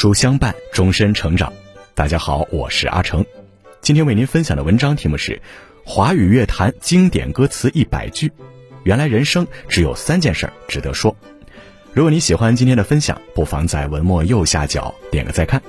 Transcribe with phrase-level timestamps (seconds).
[0.00, 1.52] 书相伴，终身成长。
[1.92, 3.26] 大家好，我是阿成。
[3.80, 5.32] 今天为您分享的文章题目是
[5.84, 8.28] 《华语乐坛经典歌词一百句》。
[8.84, 11.16] 原来人生只有三件事值得说。
[11.92, 15.60] 如果你喜欢今天的分享，不妨在文末右下角点个再看。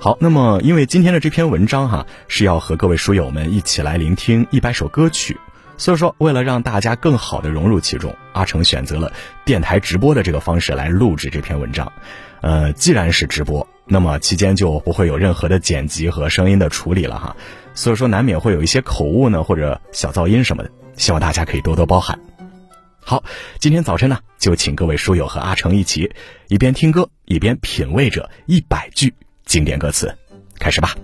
[0.00, 5.38] 好，那么因为今天的这篇文章哈是要和各位书友们一起来聆听一百首歌曲，
[5.76, 9.12] 所以说为了让大家更好的融入其中，阿成选择了
[9.44, 11.92] 电台直播的这个方式来录制这篇文章。
[12.40, 17.36] 呃，既然是直播，那么期间就不会有任何的剪辑和声音的处理了哈，
[17.74, 22.18] 所以说难免会有一些口误呢或者小噪音什么的，希望大家可以多多包涵。
[23.00, 23.22] 好，
[23.58, 26.12] 今天早晨呢，就请各位书友和阿成一起，
[26.48, 29.14] 一边听歌一边品味着一百句。
[29.44, 30.12] 经典歌词，
[30.58, 30.96] 开始吧。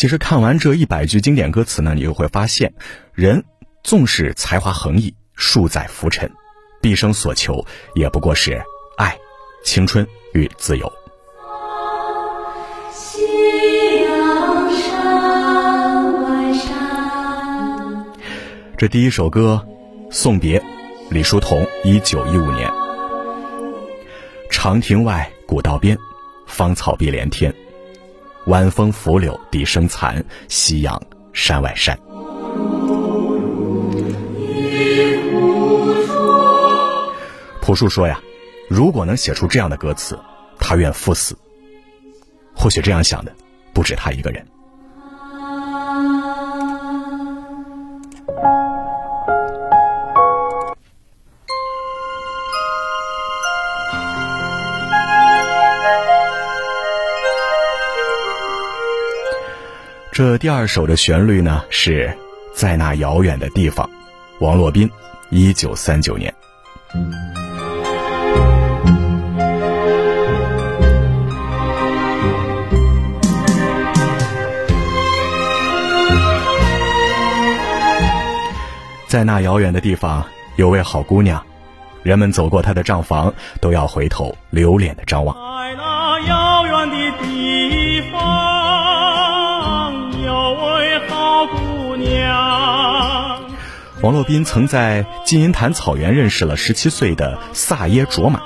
[0.00, 2.72] 其实看完这一百句经典歌词呢，你就会发现，
[3.12, 3.44] 人
[3.84, 6.32] 纵使才华横溢、数载浮沉，
[6.80, 7.62] 毕生所求
[7.94, 8.62] 也不过是
[8.96, 9.14] 爱、
[9.62, 10.90] 青春与自由。
[18.78, 19.62] 这第一首歌
[20.10, 20.58] 《送别》，
[21.10, 22.72] 李叔同，一九一五年。
[24.50, 25.98] 长亭外，古道边，
[26.46, 27.54] 芳草碧连天，
[28.50, 31.00] 晚风拂柳笛声残，夕阳
[31.32, 31.96] 山外山。
[37.62, 38.20] 朴树说呀，
[38.68, 40.18] 如果能写出这样的歌词，
[40.58, 41.38] 他愿赴死。
[42.52, 43.32] 或许这样想的，
[43.72, 44.44] 不止他一个人。
[60.22, 62.14] 这第二首的旋律呢，是
[62.52, 63.88] 在那遥远的地方，
[64.40, 64.86] 王洛宾，
[65.30, 66.30] 一九三九年。
[79.08, 80.22] 在那遥远的地方，
[80.56, 81.42] 有位好姑娘，
[82.02, 85.34] 人们走过她的帐房，都要回头留恋的张望。
[85.34, 88.49] 在那遥远的地方。
[94.02, 98.40] 王洛宾曾在金银潭草原认识了十七岁的萨耶卓玛，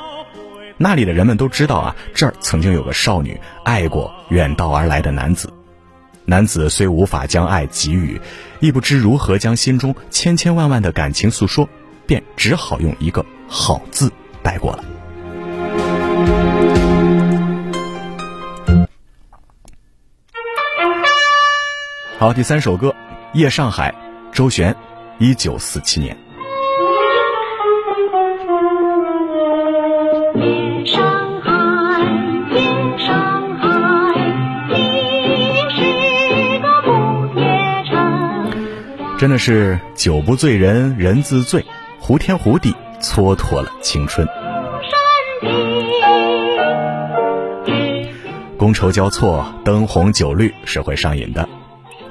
[0.79, 5.53] 那里的人们都知道啊，这儿曾经有个少女爱过远道而来的男子。
[6.25, 8.21] 男子虽无法将爱给予，
[8.59, 11.69] 亦不知如何将心中千千万万的感情诉说，
[12.05, 14.11] 便只好用一个好字
[14.43, 14.85] 带过了。
[22.19, 22.89] 好，第三首歌
[23.35, 23.95] 《夜上海》，
[24.35, 24.75] 周璇。
[25.25, 26.15] 一九四七年。
[30.35, 32.03] 夜上海，
[32.51, 32.61] 夜
[32.99, 33.67] 上海，
[34.69, 34.75] 你
[35.71, 37.47] 是个不夜
[37.89, 37.97] 城。
[39.17, 41.65] 真的是酒不醉人人自醉，
[41.99, 44.29] 胡天胡地蹉跎了青春。
[48.59, 51.49] 觥筹交错，灯红酒绿是会上瘾的。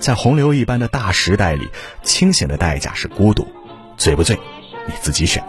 [0.04, 1.70] 在洪流一般的大时代里，
[2.02, 3.48] 清醒的代价是孤独，
[3.96, 4.38] 醉不醉，
[4.86, 5.42] 你自己选。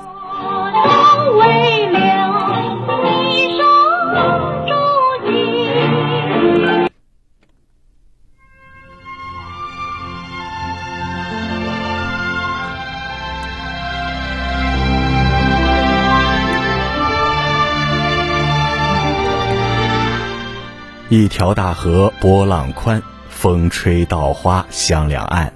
[21.09, 23.03] 一条大河波浪宽。
[23.45, 25.53] 风吹稻花香两岸。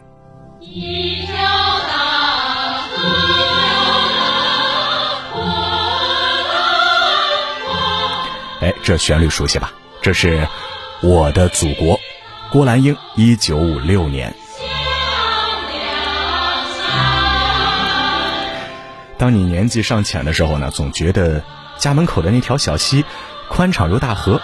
[0.60, 1.32] 一条
[1.88, 3.02] 大河
[5.32, 5.40] 波
[6.52, 6.60] 浪
[8.60, 8.68] 宽。
[8.68, 9.72] 哎，这旋律熟悉吧？
[10.02, 10.40] 这是
[11.00, 11.96] 《我的祖国》，
[12.52, 14.34] 郭兰英，一九五六年。
[19.16, 21.42] 当你年纪尚浅的时候呢，总觉得
[21.78, 23.06] 家门口的那条小溪
[23.48, 24.42] 宽敞如大河，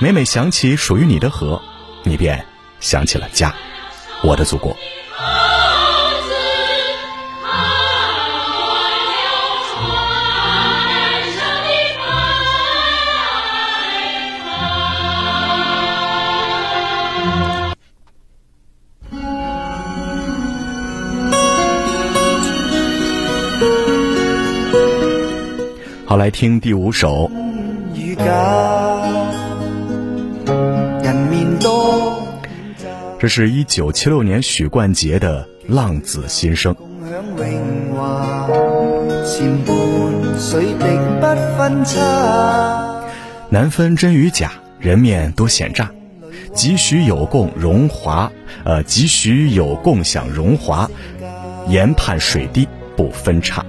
[0.00, 1.62] 每每想起属于你的河。
[2.04, 2.44] 你便
[2.80, 3.54] 想起了家，
[4.22, 4.76] 我的祖国。
[26.04, 27.30] 好，来听第五首。
[33.22, 36.74] 这是一九七六年许冠杰的《浪子心声》。
[43.48, 45.88] 难分真与假，人面多险诈。
[46.52, 48.32] 几许有共荣华，
[48.64, 50.90] 呃，几许有共享荣华，
[51.68, 52.66] 研判水滴
[52.96, 53.64] 不分差。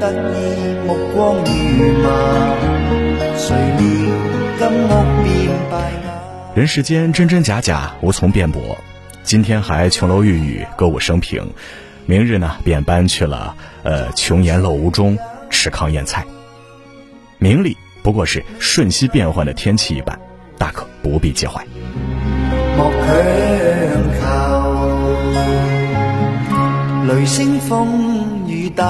[0.00, 1.52] 得意目光如
[2.02, 2.10] 麻，
[3.36, 3.78] 誰料
[4.58, 4.90] 金屋
[5.22, 5.47] 變敗瓦。
[6.58, 8.76] 人世间真真假假，无从辩驳。
[9.22, 11.52] 今天还琼楼玉宇，歌舞升平，
[12.04, 15.16] 明日呢便搬去了呃琼岩陋屋中
[15.50, 16.26] 吃糠咽菜。
[17.38, 20.18] 名利不过是瞬息变幻的天气一般，
[20.58, 21.64] 大可不必介怀。
[22.76, 23.06] 莫強
[27.06, 28.84] 求，雷声风雨打。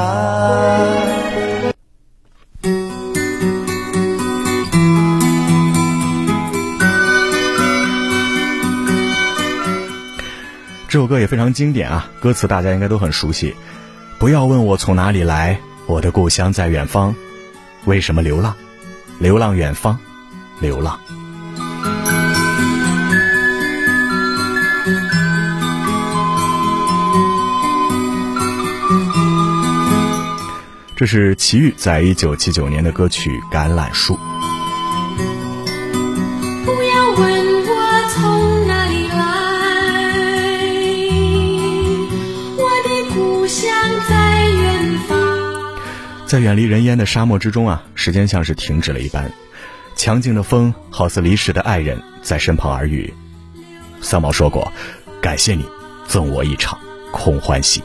[10.88, 13.55] 这首歌也非常经典啊，歌词大家应该都很熟悉。
[14.19, 17.14] 不要问我从哪里来，我的故乡在远方。
[17.85, 18.56] 为什么流浪？
[19.19, 19.99] 流浪远方，
[20.61, 20.99] 流浪。
[30.96, 34.14] 这是齐豫在一九七九年的歌曲《橄榄树》。
[46.28, 49.32] 在远离人烟的沙漠之中啊，时间像是停止了一般，
[49.96, 53.14] 强劲的风好似离世的爱人在身旁耳语。
[54.02, 54.70] 三毛说过
[55.22, 55.64] ：“感谢你，
[56.06, 56.78] 赠我一场
[57.12, 57.82] 空欢喜。”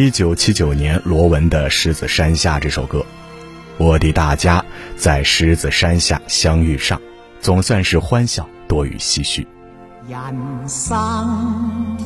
[0.00, 3.04] 一九七九年，罗文的《狮子山下》这首歌，
[3.76, 4.64] 我的大家
[4.96, 6.98] 在狮子山下相遇上，
[7.42, 9.46] 总算是欢笑多于唏嘘。
[10.08, 11.98] 人生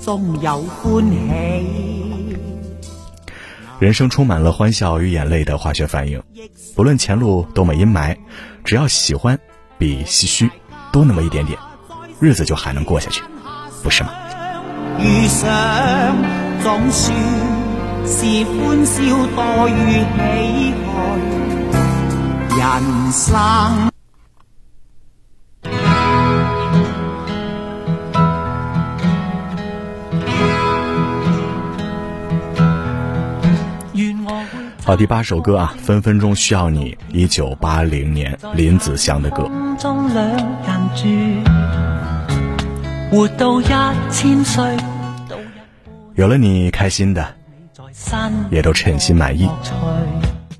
[0.00, 2.38] 总有欢喜，
[3.80, 6.22] 人生充满了欢笑与眼泪的化学反应，
[6.76, 8.16] 不论前路多么阴霾，
[8.62, 9.36] 只要喜欢
[9.78, 10.48] 比唏嘘
[10.92, 11.58] 多那么一点点，
[12.20, 13.20] 日子就还能过下去，
[13.82, 14.10] 不是吗？
[15.00, 17.16] 遇上總算
[18.04, 18.98] 是歡笑
[19.36, 23.38] 多於唏噓，人生。
[34.84, 39.44] 好，第八首歌啊，分分钟需要你，一九八零年林子祥的歌。
[39.44, 41.06] 空中兩人住，
[43.12, 43.64] 活到一
[44.10, 44.95] 千歲，到一
[46.16, 47.34] 有了你，开心的
[48.50, 49.74] 也都称心满意，除。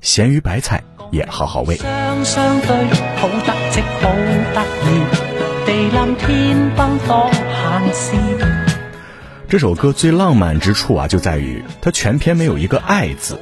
[0.03, 1.75] 鹹魚白菜也好好味。
[1.77, 2.69] 雙雙對，
[3.15, 4.11] 好得戚好
[4.53, 5.01] 得意，
[5.65, 8.15] 地冧天崩多閒事。
[9.49, 13.39] 這首歌最浪漫之处啊，就在于它全篇没有一个“爱字，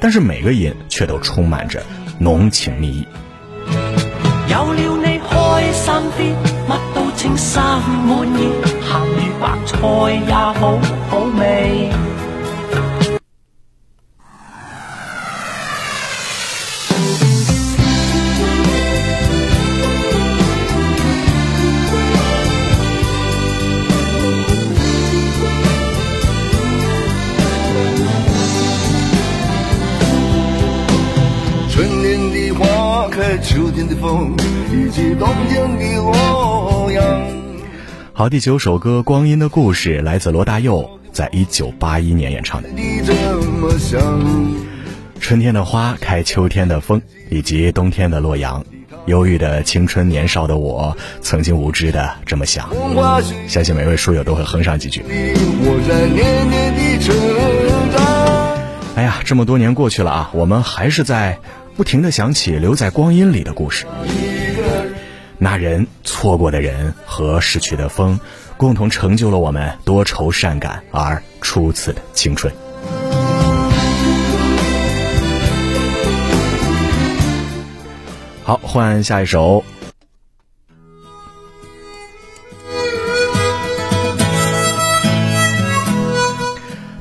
[0.00, 1.82] 但是每个音却都充满着
[2.18, 3.06] 浓情蜜意。
[4.48, 6.34] 有了你開心啲，
[6.66, 8.48] 乜都稱心滿意，
[9.40, 9.78] 白菜
[10.26, 10.78] 也好
[11.08, 11.88] 好味。
[31.70, 34.36] 春天的花开，秋天的风，
[34.70, 37.39] 以及冬天的洛阳。
[38.20, 42.68] 好，第九首歌《光阴的故事》来自罗大佑，在一九八一年演唱的。
[45.18, 47.00] 春天的花开，秋天的风，
[47.30, 48.62] 以及冬天的洛阳，
[49.06, 52.68] 忧郁的青春年少的我，曾经无知的这么想。
[53.48, 55.02] 相信每位书友都会哼上几句。
[58.96, 61.38] 哎呀，这么多年过去了啊，我们还是在
[61.74, 63.86] 不停的想起留在光阴里的故事。
[65.42, 68.20] 那人、错过的人和逝去的风，
[68.58, 72.52] 共同成就了我们多愁善感而初次的青春。
[78.44, 79.64] 好，换下一首。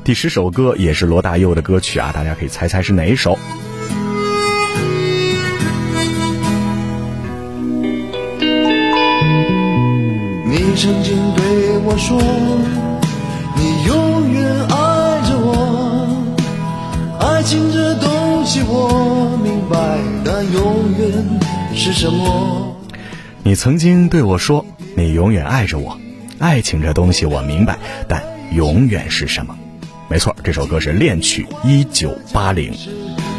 [0.05, 3.37] 第十首歌也是罗大佑的歌曲啊，大家可以猜猜是哪一首？
[10.81, 12.17] 曾经对我说，
[13.57, 16.07] 你永远爱着我。
[17.19, 21.37] 爱情这东西我明白，但永远
[21.75, 22.77] 是什么？
[23.43, 25.99] 你曾经对我说，你永远爱着我。
[26.39, 29.57] 爱情这东西我明白，但永远是什么？
[30.07, 32.71] 没错，这首歌是恋曲一九八零。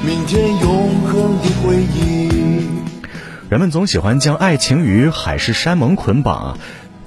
[0.04, 2.28] 明天永恒的回忆。
[3.48, 6.58] 人们总喜欢将爱情与海誓山盟捆绑啊，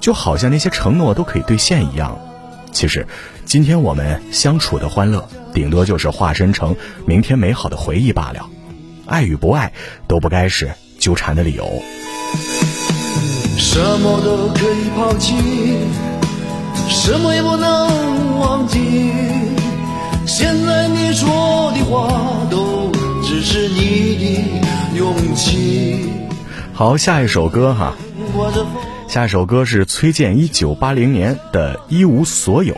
[0.04, 2.18] 就好像那些承诺都可以兑现一样。
[2.72, 3.06] 其实，
[3.46, 8.44] 今天我们相处的欢乐，顶多就是化身成明天美好的回忆罢了。
[9.06, 9.72] 爱与不爱，
[10.06, 11.80] 都不该是纠缠的理由。
[13.56, 15.36] 什么都可以抛弃，
[16.86, 19.10] 什么也不能忘记。
[20.26, 22.92] 现在你说的话，都
[23.22, 26.10] 只是你的勇气。
[26.74, 27.94] 好，下一首歌哈，
[29.14, 32.74] 下一首歌是崔健一九八零年的《一无所有》。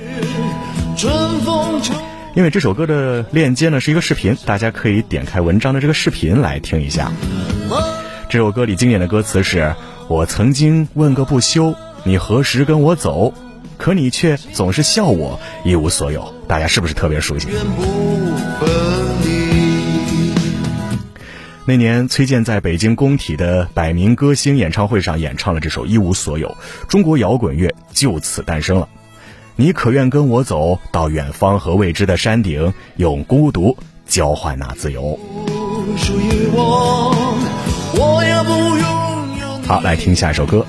[2.34, 7.10] 因为这首歌的链接呢是一个视频，大家可以点开文章的这个视频来听一下。
[8.28, 9.74] 这首歌里经典的歌词是
[10.08, 11.74] ：“我曾经问个不休，
[12.04, 13.32] 你何时跟我走？
[13.78, 17.48] 可你却总是笑我一无所有。”大家是不是特别熟悉？
[21.68, 26.48] 那年，崔健在北京工体的百名歌星演唱会上演唱了这首《一无所有》，
[26.86, 28.88] 中国摇滚乐就此诞生了。
[29.56, 35.18] 你可愿跟我走到远方和未知的山顶，用孤独交换那自由？
[35.96, 37.12] 属于我，
[37.94, 39.62] 我也不拥有。
[39.66, 40.64] 好，来听下一首歌。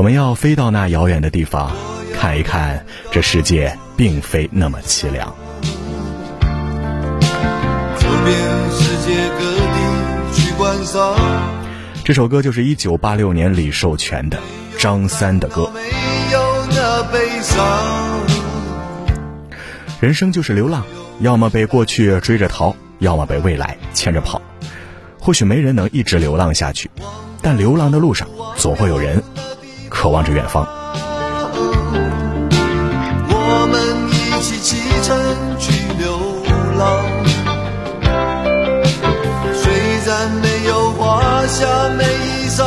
[0.00, 1.70] 我们要飞到那遥远的地方，
[2.14, 5.28] 看一看这世界并非那么凄凉。
[7.98, 8.34] 走遍
[8.70, 11.14] 世界各地去观赏，
[12.02, 14.38] 这首歌就是一九八六年李寿全的
[14.78, 15.70] 张三的歌。
[20.00, 20.82] 人生就是流浪，
[21.18, 24.40] 要么被过去追着逃，要么被未来牵着跑。
[25.18, 26.90] 或许没人能一直流浪下去，
[27.42, 28.26] 但流浪的路上
[28.56, 29.19] 总会有人
[30.00, 30.66] 渴望着远方。
[33.28, 33.78] 我们
[34.08, 35.14] 一起启程
[35.58, 36.18] 去流
[36.78, 37.04] 浪，
[39.52, 39.70] 虽
[40.06, 42.64] 然没有华厦美衣裳，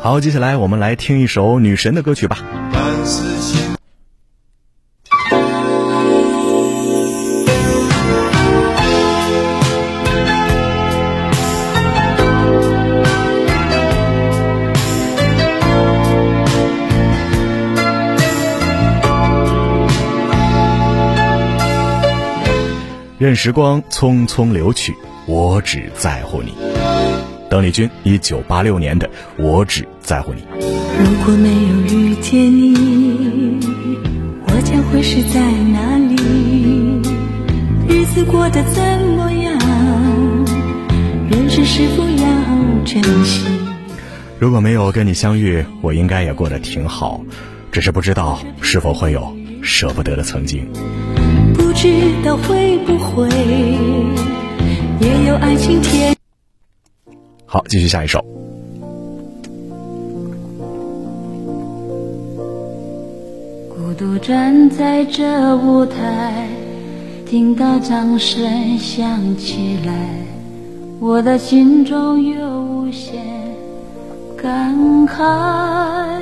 [0.00, 2.38] 好，接下来我们来听一首女神的歌曲吧。
[2.72, 3.24] 但是
[23.18, 24.94] 任时光匆匆流去，
[25.26, 26.54] 我只在乎你。
[27.50, 30.40] 邓丽君，一九八六年的《我只在乎你》。
[30.96, 33.58] 如果没有遇见你，
[34.46, 36.14] 我将会是在哪里？
[37.88, 38.84] 日子过得怎
[39.16, 39.58] 么样？
[41.28, 42.24] 人生是否要
[42.84, 43.48] 珍惜？
[44.38, 47.20] 如果没有跟你相遇，我应该也过得挺好，
[47.72, 50.64] 只是不知道是否会有舍不得的曾经。
[51.80, 51.88] 知
[52.24, 53.28] 道会不会
[55.00, 56.12] 也有爱情甜？
[57.46, 58.20] 好，继续下一首。
[63.68, 66.48] 孤独站在这舞台，
[67.24, 69.94] 听到掌声响起来，
[70.98, 73.24] 我的心中有无限
[74.36, 74.74] 感
[75.06, 76.20] 慨。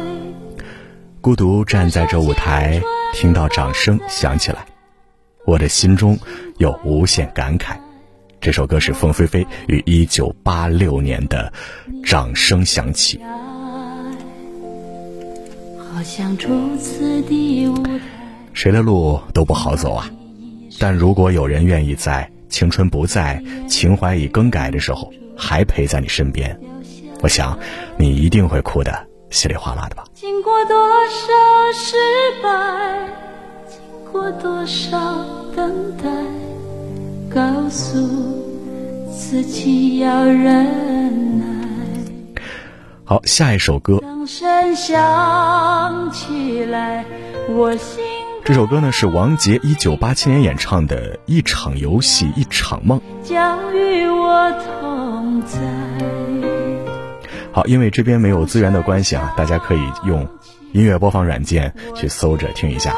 [1.23, 2.79] 孤独站在这舞台，
[3.15, 4.59] 听到掌声响起来，
[5.47, 6.19] 我的心中
[6.59, 7.77] 有无限感慨。
[8.41, 11.53] 这首歌是凤飞飞于一九八六年的
[12.05, 13.19] 《掌声响起》。
[18.53, 20.11] 谁的路都不好走啊，
[20.79, 26.59] 但如果有人愿意在青春不在、情怀已更改的时候，还陪在你身边，
[27.23, 27.59] 我想
[27.97, 30.05] 你一定会哭得稀里哗啦的吧。
[30.15, 30.77] 经过多
[31.07, 31.97] 少失
[32.43, 32.49] 败，
[34.17, 34.99] 过多少
[35.55, 36.09] 等待，
[37.29, 38.01] 告诉
[39.13, 41.45] 自己要忍耐。
[43.05, 47.05] 好，下一首歌，掌声响起来，
[47.51, 48.03] 我心
[48.43, 52.99] 这首歌呢是王杰一九八七年演唱的《一场游戏一场梦》。
[53.23, 55.59] 将与我同在。
[57.53, 60.27] 好，因为这边没有资源的关系啊，大家可以用
[60.73, 62.97] 音乐播放软件去搜着听一下。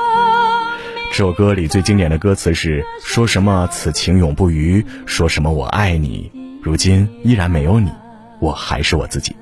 [1.10, 6.30] 这首歌里最经典的歌词是：“说什么此情永不渝，说什么我爱你，
[6.62, 7.90] 如今依然没有你，
[8.38, 9.34] 我还是我自己。”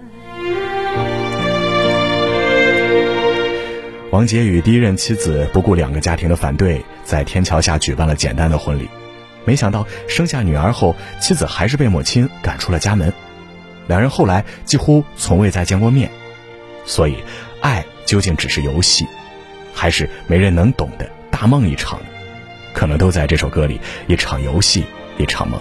[4.10, 8.88] 王杰与第一任妻子不顾两个家庭的反对，在天桥下举办了简单的婚礼。
[9.44, 13.12] 没想到生下女儿后，妻子还是被母亲赶出了家门。
[13.86, 16.10] 两人后来几乎从未再见过面。
[16.86, 17.16] 所以，
[17.60, 19.04] 爱究竟只是游戏，
[19.74, 22.00] 还是没人能懂的大梦一场？
[22.72, 23.78] 可能都在这首歌里。
[24.06, 24.86] 一场游戏，
[25.18, 25.60] 一场梦。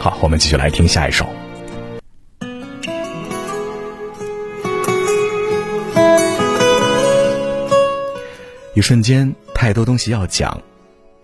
[0.00, 1.28] 好，我们继续来听下一首。
[8.74, 10.62] 一瞬间，太多东西要讲，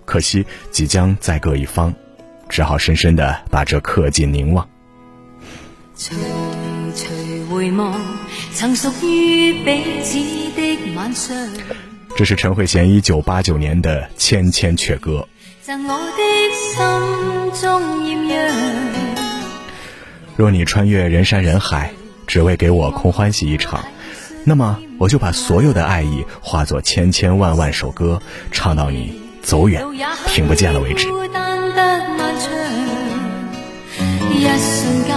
[0.05, 1.95] 可惜即将再各一方，
[2.51, 4.69] 只好深深的把这刻进凝望。
[5.97, 6.15] 徐
[6.95, 7.99] 徐回望，
[8.53, 10.19] 曾属于彼此
[10.55, 11.35] 的晚上，
[12.17, 15.27] 这是陈慧娴一九八九年的《千千阙歌》。
[15.67, 16.23] 赠我的
[16.55, 18.55] 心中艳阳。
[20.37, 21.91] 若你穿越人山人海，
[22.29, 23.85] 只为给我空欢喜一场，
[24.45, 29.85] 那么我就把所有的爱意化作千千万万首歌，唱到你走远
[30.29, 31.09] 听不见了为止。
[34.31, 35.17] 一瞬間，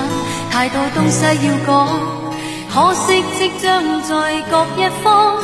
[0.50, 1.88] 太多東西要講，
[2.74, 5.38] 可惜即將在各一方。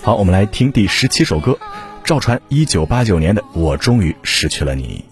[0.00, 1.58] 好，我们来听第十七首歌，
[2.02, 5.04] 赵传一九八九年的《我终于失去了你》。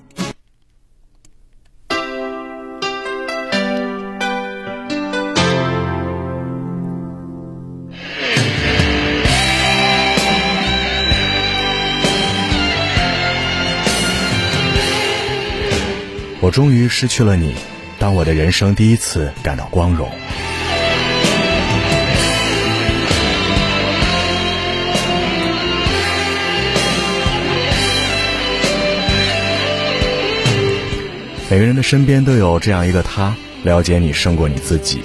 [16.40, 17.54] 我终于失去了你，
[17.98, 20.08] 当我的人生第一次感到光荣。
[31.48, 33.32] 每个人的身边都有这样一个他，
[33.62, 35.00] 了解你胜过你自己。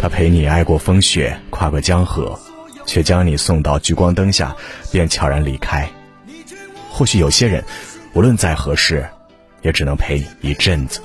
[0.00, 2.38] 他陪你挨过风雪，跨过江河，
[2.86, 4.54] 却将你送到聚光灯下，
[4.92, 5.90] 便悄然离开。
[6.90, 7.64] 或许有些人，
[8.12, 9.04] 无论再合适，
[9.62, 11.00] 也只能陪你一阵子。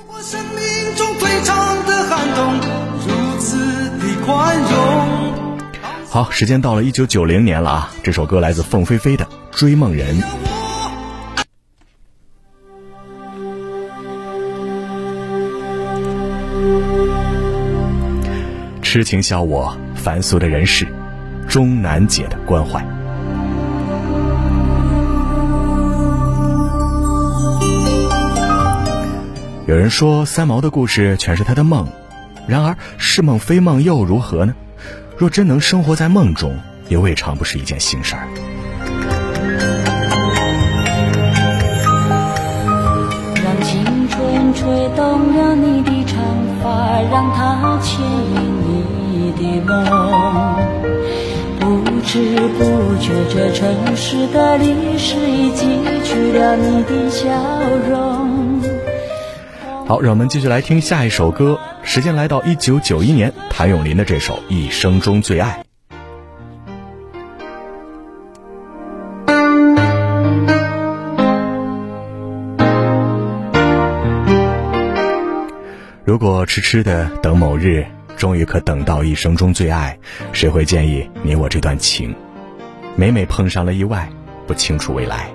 [6.10, 7.92] 好，时间到了一九九零年了啊！
[8.04, 10.22] 这首歌来自凤飞飞的《追梦人》。
[19.00, 20.86] 痴情笑我凡俗的人世，
[21.48, 22.86] 终难解的关怀。
[29.68, 31.88] 有人说三毛的故事全是他的梦，
[32.46, 34.54] 然而是梦非梦又如何呢？
[35.16, 36.58] 若真能生活在梦中，
[36.90, 38.28] 也未尝不是一件幸事儿。
[43.42, 46.22] 让青春吹动了你的长
[46.62, 48.59] 发，让它牵引
[49.62, 49.86] 梦。
[51.60, 57.28] 不知不觉，这城市的历史已记取了你的笑
[57.90, 58.62] 容。
[59.86, 61.60] 好，让我们继续来听下一首歌。
[61.84, 65.64] 时间来到一九九一年，谭咏麟的这首《一生中最爱》。
[76.06, 77.86] 如果痴痴的等某日，
[78.20, 79.98] 终于可等到一生中最爱，
[80.34, 82.14] 谁会介意你我这段情？
[82.98, 84.10] 每每碰上了意外，
[84.46, 85.30] 不清楚未来。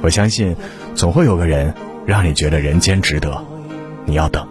[0.00, 0.56] 我相信，
[0.94, 1.74] 总会有个人
[2.06, 3.44] 让你觉得人间值得。
[4.06, 4.48] 你要等。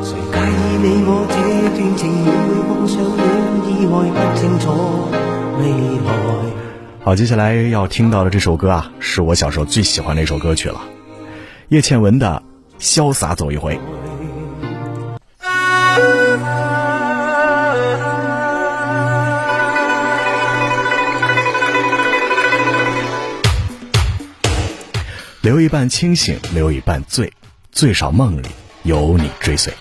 [0.00, 1.34] 谁介意你我这
[1.74, 2.14] 段情？
[2.14, 3.18] 每每碰上了
[3.66, 4.70] 意外，不清楚
[5.58, 5.66] 未
[6.06, 6.14] 來。
[7.00, 10.80] 好，接下来要听到的这首歌啊，是我小时候最喜欢的一首歌曲了，
[11.68, 12.42] 叶倩文的
[12.82, 13.76] 《潇洒走一回》。
[25.40, 27.32] 留一半清醒，留一半醉，
[27.70, 28.46] 最少梦里
[28.82, 29.72] 有你追随。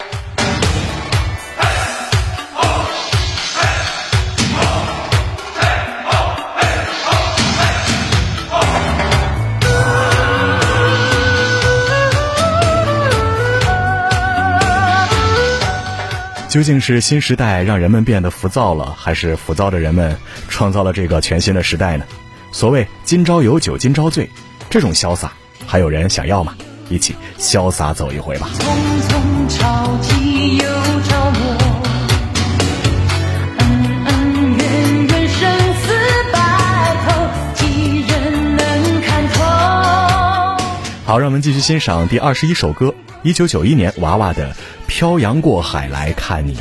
[16.53, 20.15] 究竟是新时代让人们变得浮躁了，还是浮躁的人们
[20.49, 22.05] 创造了这个全新的时代呢？
[22.51, 24.29] 所谓“今朝有酒今朝醉”，
[24.69, 25.33] 这种潇洒，
[25.65, 26.55] 还有人想要吗？
[26.89, 28.47] 一起潇洒走一回吧。
[28.59, 30.12] 匆匆
[41.05, 44.53] 好，让我们继续欣赏第二十一首歌，一九九一年娃娃的
[44.87, 46.55] 《漂洋过海来看你》。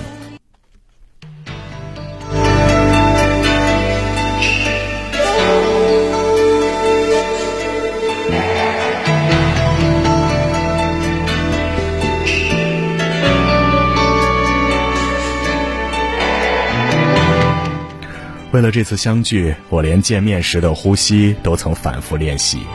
[18.50, 22.66] 为了这次相聚，我连见面时的呼吸都曾反复练习。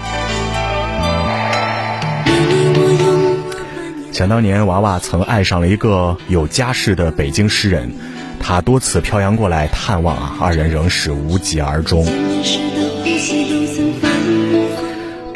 [4.17, 7.93] 想当年，娃娃曾爱上了一个有家室的北京诗人，
[8.39, 12.03] 他多次漂洋过来探望啊，二人仍是无疾而终。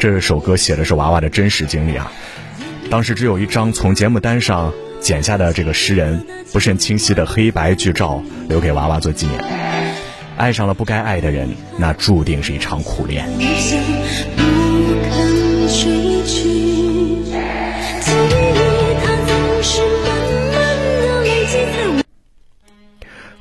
[0.00, 2.10] 这首歌写的是娃娃的真实经历啊，
[2.90, 9.44] 当时只有一张从节目单上剪下的这个诗人不甚清晰的黑白剧照留给娃娃做纪念。
[10.36, 13.28] 爱上了不该爱的人，那注定是一场苦恋。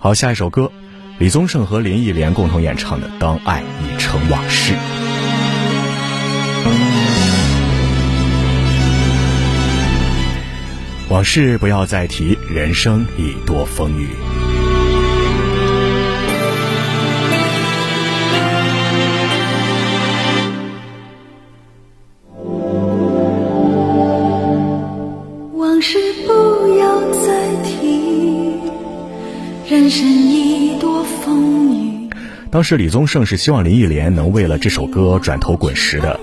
[0.04, 0.72] 好，下一首歌，
[1.20, 4.74] 李宗盛和林忆莲共同演唱的《当爱已成往事》。
[11.08, 14.08] 往事不要再提，人生已多风雨。
[32.51, 36.19] 当时李宗盛是希望林忆莲能为了这首歌转头滚石的，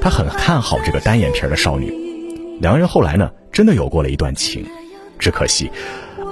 [0.00, 1.94] 他很看好这个单眼皮的少女。
[2.60, 4.66] 两个人后来呢，真的有过了一段情，
[5.20, 5.70] 只可惜，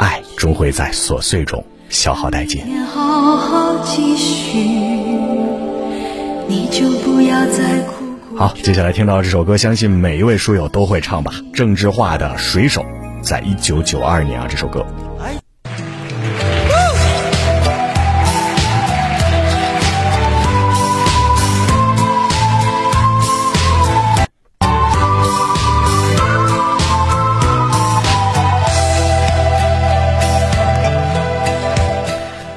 [0.01, 2.61] 爱终会在琐碎中消耗殆尽。
[2.87, 4.59] 好好继续，
[6.49, 11.33] 你就不要再苦苦好，接下来听到这首歌，相信每一位书友都会唱吧。
[11.55, 12.83] 郑智化的《水手》，
[13.22, 14.85] 在一九九二年啊，这首歌。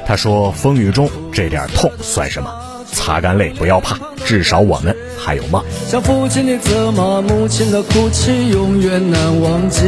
[0.09, 2.51] 他说：“风雨中这点痛算什么？
[2.91, 3.95] 擦干泪，不要怕，
[4.25, 9.83] 至少我们还有梦。”像父亲的责骂，母亲的哭泣，永远难忘记。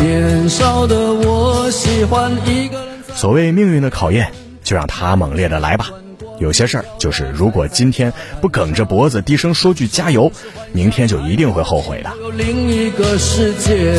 [0.00, 2.88] 年少的我喜欢一个人。
[3.14, 4.32] 所谓命运的考验，
[4.64, 5.88] 就让它猛烈的来吧。
[6.40, 10.32] 有些事儿就是，如果今天不梗着脖子低声说句加油，
[10.72, 12.10] 明天就一定会后悔的。
[12.20, 13.94] 有另一个世界，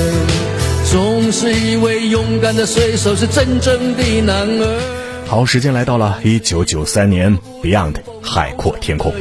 [0.91, 4.96] 总是以为勇敢的水手是真正的男儿
[5.29, 9.13] 好，时间来到了一九九三年，Beyond 海阔天空。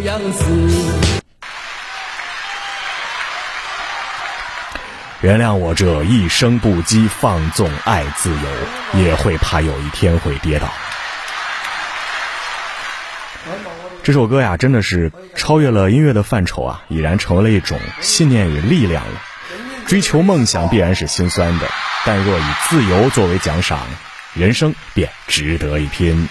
[5.21, 10.73] 原谅我这一生不羁，放纵爱自由，也会怕有一天会跌倒。
[14.05, 19.21] 这首歌呀，真的是超越了音乐的范畴啊，已然成为了一种信念与力量了。
[19.87, 21.66] 追求梦想必然是心酸的，
[22.05, 23.81] 但若以自由作为奖赏，
[24.37, 26.29] 人生便值得一拼。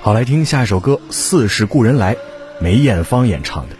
[0.00, 2.14] 好，来听下一首歌《似是故人来》，
[2.60, 3.76] 梅艳芳演唱的。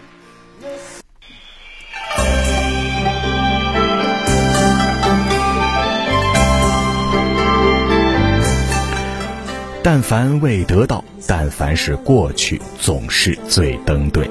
[9.83, 14.27] 但凡未得到，但凡是过去，总是最登对。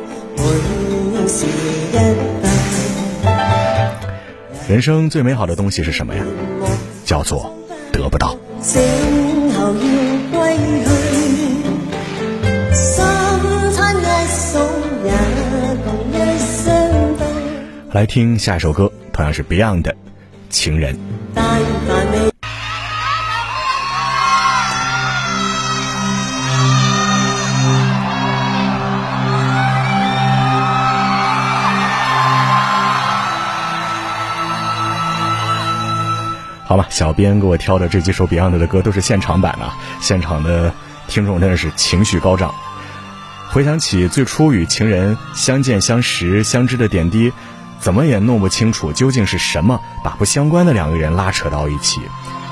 [4.68, 6.24] 人生最美好的东西是什么呀？
[7.04, 7.54] 叫做
[7.92, 8.36] 得不到。
[17.92, 19.92] 来听下一首歌，同样是 Beyond 的
[20.50, 20.98] 《情人》。
[36.66, 40.72] 好吧，小编给我挑的这几首 Beyond 的歌都是现场版的，现场的
[41.08, 42.54] 听众真的是情绪高涨。
[43.50, 47.32] 回想起最初与情人相见、相识、相知的点滴，
[47.78, 52.00] 怎么也弄不清楚究竟是什么把不相关的两个人拉扯到一起，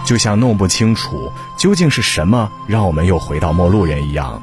[0.04, 4.42] 就像弄不清楚究竟是什么让我们又回到陌路人一样。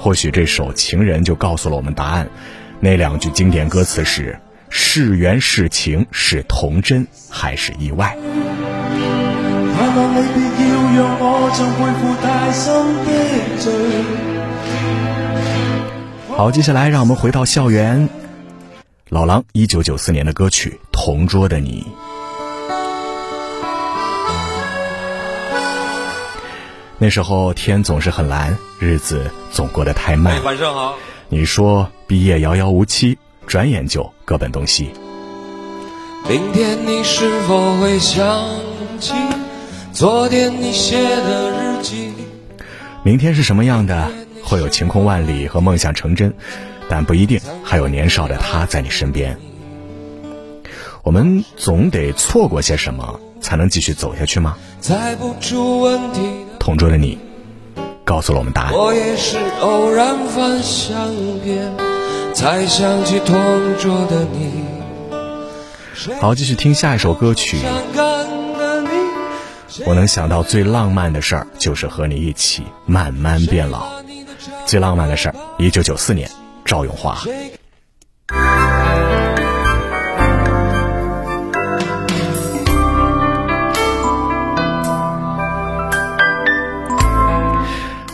[0.00, 2.28] 或许这首《情人》就告诉了我们答案。
[2.80, 4.38] 那两句经典歌词是：
[4.70, 8.16] 是缘是情是童真还是意外？
[9.76, 10.20] 盼望你
[10.56, 12.64] 別要讓我像背負太深
[13.04, 13.10] 的
[13.58, 13.66] 罪。
[16.36, 18.08] 好，接下来让我们回到校园。
[19.08, 21.86] 老狼一九九四年的歌曲《同桌的你》。
[26.98, 30.42] 那时候天总是很蓝，日子总过得太慢。
[30.42, 30.96] 晚上好。
[31.28, 34.90] 你说毕业遥遥无期，转眼就各奔东西。
[36.28, 38.44] 明天你是否会想
[39.00, 39.14] 起
[39.94, 42.12] 昨天你写的日记？
[43.02, 44.10] 明天是什么样的？
[44.44, 46.34] 会有晴空万里和梦想成真，
[46.90, 49.38] 但不一定还有年少的他在你身边。
[51.02, 54.58] 我们总得错过些什么，才能继续走下去吗？
[54.82, 57.18] 猜不出問題的同桌的你，
[58.04, 58.74] 告诉了我们答案。
[58.74, 61.72] 我也是偶然翻相片，
[62.38, 63.36] 才想起同
[63.80, 64.62] 桌的你。
[66.20, 67.58] 好，继续听下一首歌曲。
[69.84, 73.88] 我能想到最浪漫的事儿，就是和你一起慢慢变老。
[74.66, 76.30] 最浪漫的事儿，一九九四年，
[76.64, 77.18] 趙詠華。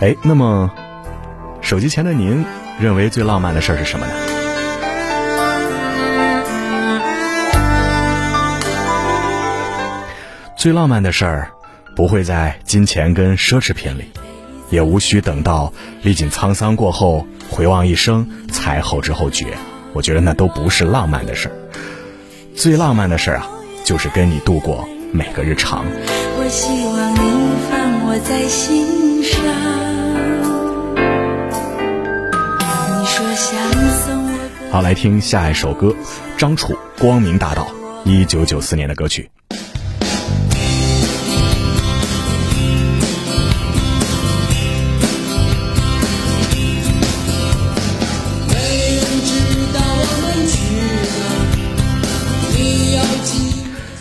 [0.01, 0.71] 哎，那么
[1.61, 2.43] 手机前的您
[2.81, 4.13] 认为最浪漫的事儿是什么呢？
[10.57, 11.51] 最浪漫的事儿，
[11.95, 14.11] 不会在金钱跟奢侈品里，
[14.71, 19.47] 也无需等到历尽沧桑过后，回望一生才后知后觉。
[19.93, 21.55] 我觉得那都不是浪漫的事儿。
[22.57, 23.47] 最浪漫的事儿啊，
[23.85, 25.85] 就是跟你度过每个日常。
[26.37, 27.19] 我希望你
[27.71, 29.94] 放我在心上。
[34.75, 35.95] 好，来听下一首歌，
[36.37, 37.69] 张楚《光明大道》，
[38.11, 39.31] 一九九四年的歌曲。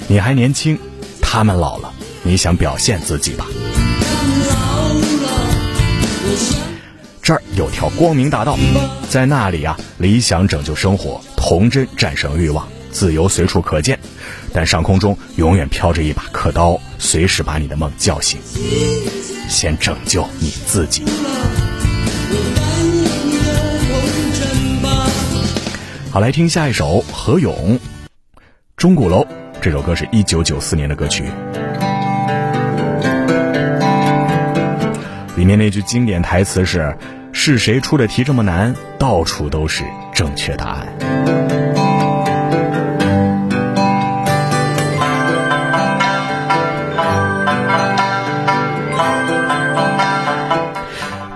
[0.07, 0.75] 你还年轻，
[1.21, 3.45] 他们老了，你想表现自己吧。
[7.55, 8.57] 有条光明大道，
[9.09, 13.99] 在那里啊，理想拯救生活，童真战胜欲望，自由随处可见。
[14.51, 18.39] 但上空中永远飘着一把刻刀，随时把你的梦叫醒。
[19.47, 21.03] 先拯救你自己。
[26.09, 27.79] 好，来听下一首何勇
[28.77, 29.21] 《钟鼓楼》
[29.61, 31.25] 这首歌是一九九四年的歌曲，
[35.35, 36.95] 里面那句经典台词是
[37.33, 38.75] ：“是谁出的题这么难？
[38.99, 40.87] 到处都是正确答案。”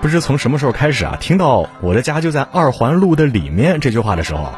[0.00, 4.52] 不知从什么时候开始啊，听到“我的家就在二环路的里面”这句话的时候，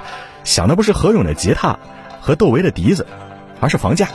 [0.45, 1.79] 想的不是何勇的吉他
[2.21, 3.07] 和窦唯的笛子。
[3.63, 4.09] 而是房价。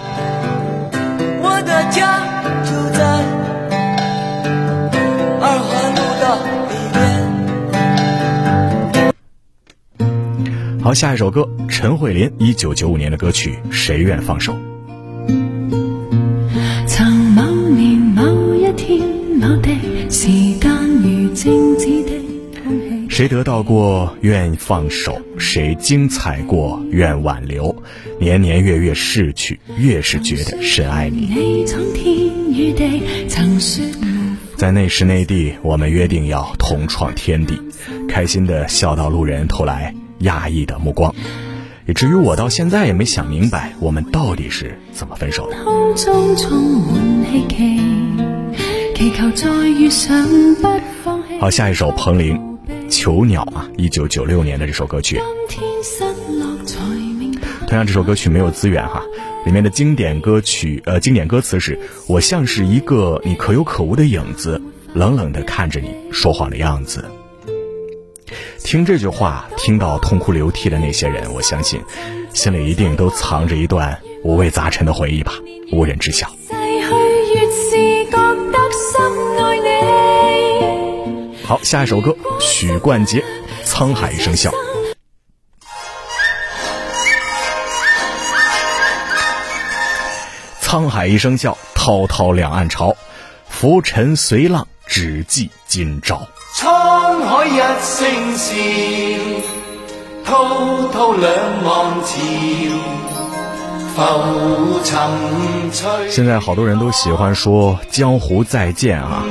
[10.86, 14.54] 好，下一首歌，陈慧琳一九九五年的歌曲《谁愿放手》。
[16.86, 19.02] 曾某年某一天
[19.39, 19.71] 某地，
[20.12, 20.28] 時
[20.60, 20.71] 間
[21.02, 22.12] 如靜止的
[22.63, 23.15] 空氣。
[23.15, 27.76] 誰得到过愿放手，谁精彩过愿挽留。
[28.19, 31.21] 年年月月逝去，越是觉得深爱你。
[31.21, 32.15] 你蒼天
[32.54, 33.86] 與地，曾說
[34.56, 37.60] 在那时内地，我们约定要同闯天地，
[38.08, 41.13] 开心的笑到路人投來訝異的目光，
[41.88, 45.63] 以至于我到现在也没想明白，我们到底是怎么分手的。
[45.63, 47.80] 空中充滿希冀，
[48.95, 50.25] 祈求再遇上
[50.56, 50.67] 不
[51.04, 51.39] 放棄。
[51.39, 52.39] 好，下一首彭羚。
[52.88, 55.19] 囚鸟啊，一九九六年的这首歌曲。
[57.67, 59.01] 同样，这首歌曲没有资源哈，
[59.43, 64.62] 里面的经典歌曲呃，经典歌词是“我像是一个你可有可无的影子，
[64.93, 67.04] 冷冷的看着你说谎的样子。”
[68.65, 71.80] 听这句话，听到痛哭流涕的那些人，我相信，
[72.34, 75.34] 心里一定都藏着一段五味杂陈的回忆吧，
[75.71, 76.28] 无人知晓。
[81.45, 83.23] 好，下一首歌，许冠杰，
[83.67, 84.49] 《沧海一声笑》。
[90.63, 92.97] 沧海一声笑，滔滔两岸潮，
[93.47, 96.28] 浮沉随浪，只记今朝。
[96.58, 98.56] 沧海一声笑，
[100.24, 102.15] 滔滔两岸潮，
[103.94, 104.98] 浮沉
[105.74, 106.10] 随。
[106.10, 109.26] 现在好多人都喜欢说江湖再见啊。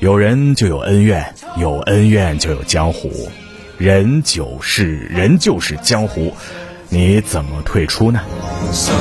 [0.00, 3.30] 有人就有恩怨，有恩怨就有江湖，
[3.76, 6.34] 人就是人就是江湖，
[6.88, 8.20] 你怎么退出呢？
[8.72, 8.92] 谁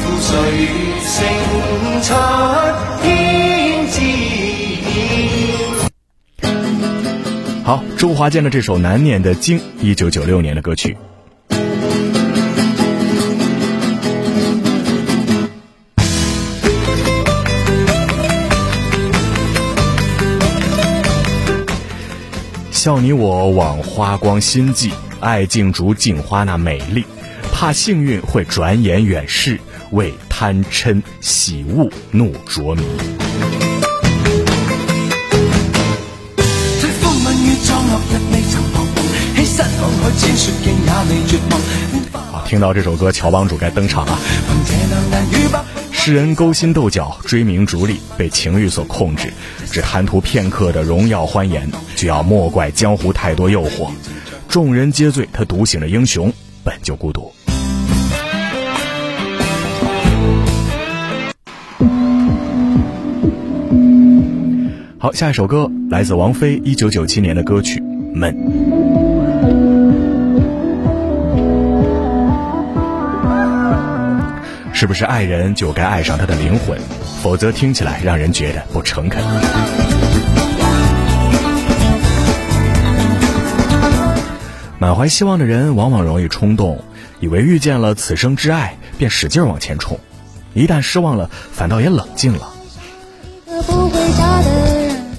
[0.00, 0.68] 负谁
[1.02, 2.14] 胜出
[7.64, 10.94] 好，周华健的这首难念的经，一九九六年的歌曲。
[22.70, 27.06] 笑你我枉花光心计，爱竞逐镜花那美丽，
[27.50, 29.58] 怕幸运会转眼远逝，
[29.90, 32.84] 为贪嗔喜恶怒着迷。
[42.12, 44.18] 啊，听到这首歌，乔帮主该登场了。
[45.90, 49.32] 世人勾心斗角、追名逐利，被情欲所控制，
[49.70, 53.88] 只贪图片刻的荣耀欢颜，就要莫怪江湖太多诱惑。
[54.48, 57.32] 众人皆醉，他独醒的英雄本就孤独。
[64.98, 67.80] 好，下一首歌来自王菲一九九七年的歌曲
[68.14, 68.34] 《闷》。
[74.84, 76.78] 是不是爱人就该爱上他的灵魂？
[77.22, 79.24] 否则听起来让人觉得不诚恳。
[84.78, 86.84] 满怀希望的人往往容易冲动，
[87.18, 89.98] 以为遇见了此生挚爱，便使劲往前冲。
[90.52, 92.50] 一旦失望了，反倒也冷静了。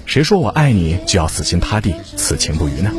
[0.06, 2.91] 谁说我爱你就要死心塌地、此情不渝呢？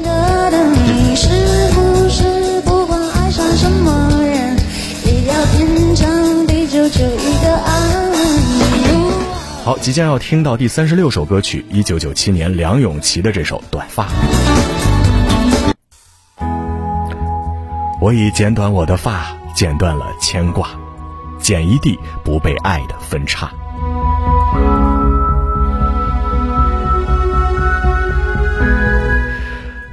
[9.67, 14.07] 好，即将要听到第三十六首歌曲，一九九七年梁咏琪的这首《短发》。
[18.01, 19.27] 我已剪短我的发，
[19.57, 20.69] 剪断了牵挂，
[21.41, 23.51] 剪一地不被爱的分叉。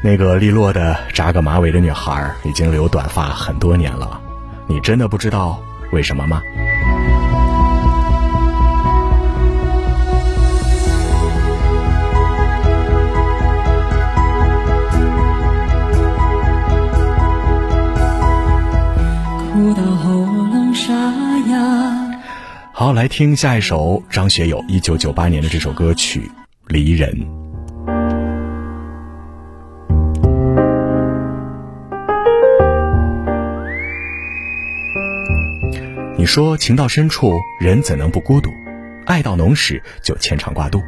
[0.04, 4.22] 那个利落的扎个马尾的女孩，已经留短发很多年了，
[4.68, 5.60] 你真的不知道？
[5.92, 6.44] 为什么吗？
[22.76, 26.22] 好，来听下一首张学友一九九八年的这首歌曲
[26.66, 27.08] 《离人》。
[36.18, 38.50] 你说情到深处，人怎能不孤独？
[39.06, 40.82] 爱到浓时，就牵肠挂肚。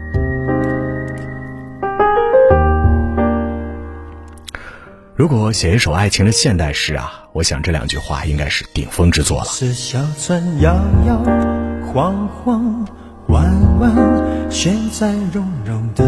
[5.15, 9.45] 如果写一首爱情的现代诗啊，我想这两句话应该是顶峰之作了。
[9.45, 10.73] 是小船摇
[11.05, 11.54] 摇
[11.95, 12.85] 晃晃，
[13.27, 16.03] 弯弯悬在绒绒的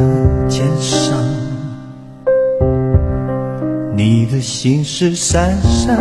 [0.50, 1.18] 肩上，
[3.96, 5.98] 你的心事闪闪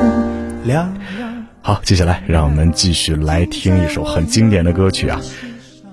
[0.65, 1.47] 亮亮。
[1.63, 5.21] 好，接下来让我们继续来听一首很经典的歌曲啊！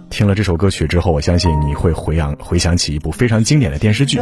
[0.09, 4.19] 听了这首歌曲之后，我相信你会回想回想起一部非常经典的电视剧。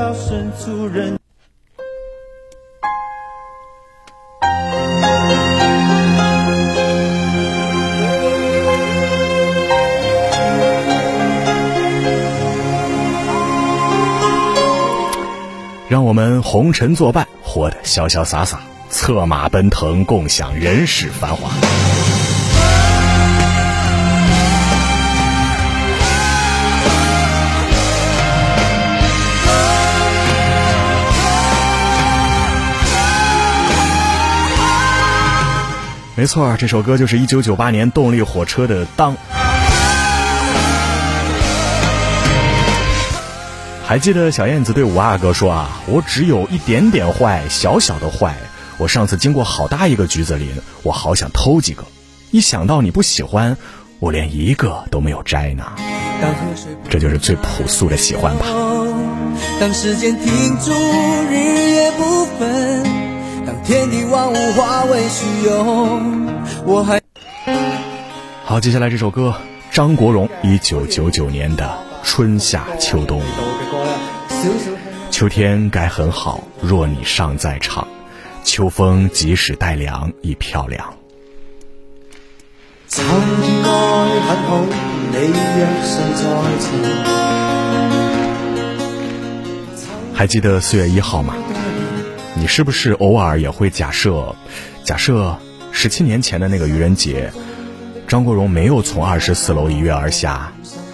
[15.92, 21.52] 让我们红尘作伴，活得潇潇洒洒，策马奔腾，共享人世繁华。
[36.16, 39.14] 没错，这首歌就是一九九八年动力火车的《当》。
[43.92, 48.38] 还记得小燕子对五阿哥说啊：“我只有一点点坏，小小的坏。
[48.78, 50.50] 我上次经过好大一个橘子林，
[50.82, 51.84] 我好想偷几个。
[52.32, 53.58] 一想到你不喜欢，
[54.00, 55.66] 我连一个都没有摘呢。
[56.90, 58.46] 这就是最朴素的喜欢吧。”
[59.60, 60.72] 当时间停住，
[61.30, 62.84] 日夜不分，
[63.46, 66.00] 当天地万物化为虚有，
[66.64, 67.02] 我还
[68.46, 69.36] 好，接下来这首歌，
[69.70, 71.66] 张国荣一九九九年的
[72.08, 73.20] 《春夏秋冬》。
[75.12, 77.88] 秋天该很好，若你尚在场，
[78.44, 80.96] 秋风即使带凉亦漂亮。
[82.88, 84.62] 秋天该很好，
[85.12, 86.24] 你若尚在
[86.60, 86.72] 场。
[90.12, 91.36] 还记得四月一号吗？
[92.34, 94.36] 你是不是偶尔也会假设，
[94.84, 95.38] 假设
[95.72, 97.32] 十七年前的那个愚人节，
[98.08, 100.52] 张国荣没有从二十四楼一跃而下，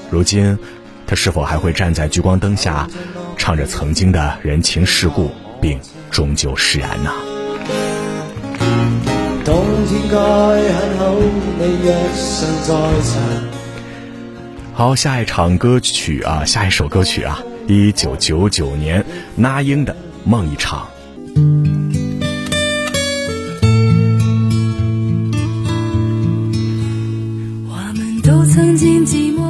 [0.10, 0.60] 如今
[1.06, 2.90] 他是否还会站在聚光灯下？
[3.38, 5.32] 唱着曾经的人情世故，
[5.62, 5.80] 并
[6.12, 7.12] 终究释然呢。
[14.74, 19.94] 好，下一场歌曲啊，下一首歌曲啊，一九九九年那英的
[20.26, 20.88] 《梦一场》。
[27.70, 29.47] 我们都曾经寂寞。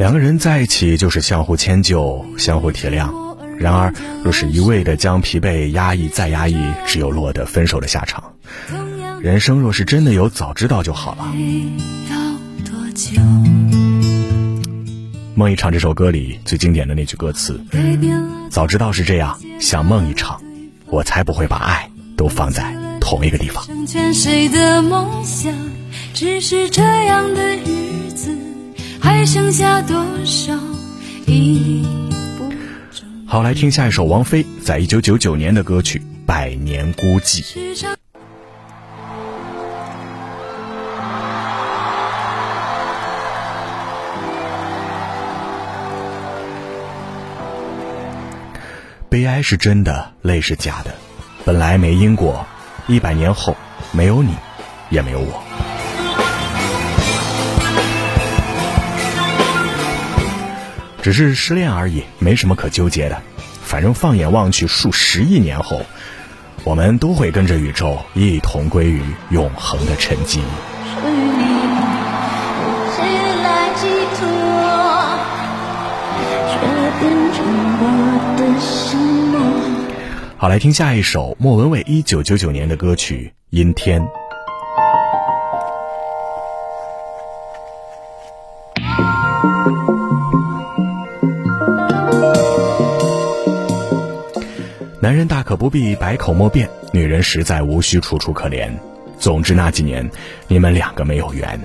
[0.00, 3.12] 两个人在一起就是相互迁就、相互体谅。
[3.58, 3.92] 然而，
[4.24, 8.32] 若是一味的将疲惫压抑再压抑，只有落得分手的下场。
[9.20, 11.30] 人生若是真的有早知道就好了。
[15.34, 17.60] 梦一场这首歌里最经典的那句歌词
[18.48, 20.40] ：“早知道是这样，像梦一场，
[20.86, 25.52] 我才不会把爱都放在同一个地方。”成全谁的梦想，
[26.14, 28.34] 只是这样的日子
[29.00, 30.58] 还剩下多少
[33.26, 37.42] 好，来听下一首王菲在一九九九年的歌曲《百年孤寂》。
[49.08, 50.92] 悲哀是真的，泪是假的，
[51.44, 52.44] 本来没因果，
[52.88, 53.56] 一百年后
[53.92, 54.34] 没有你，
[54.88, 55.69] 也没有我。
[61.02, 63.20] 只是失恋而已，没什么可纠结的。
[63.62, 65.82] 反正放眼望去，数十亿年后，
[66.64, 70.40] 我们都会跟着宇宙一同归于永恒的沉寂。
[80.36, 84.02] 好，来听下一首莫文蔚一九九九年的歌曲《阴天》。
[95.10, 98.70] 男人大可不必百口莫辩，女人实在无需楚楚可怜。
[99.18, 100.08] 总之那几年，
[100.46, 101.60] 你们两个没有缘。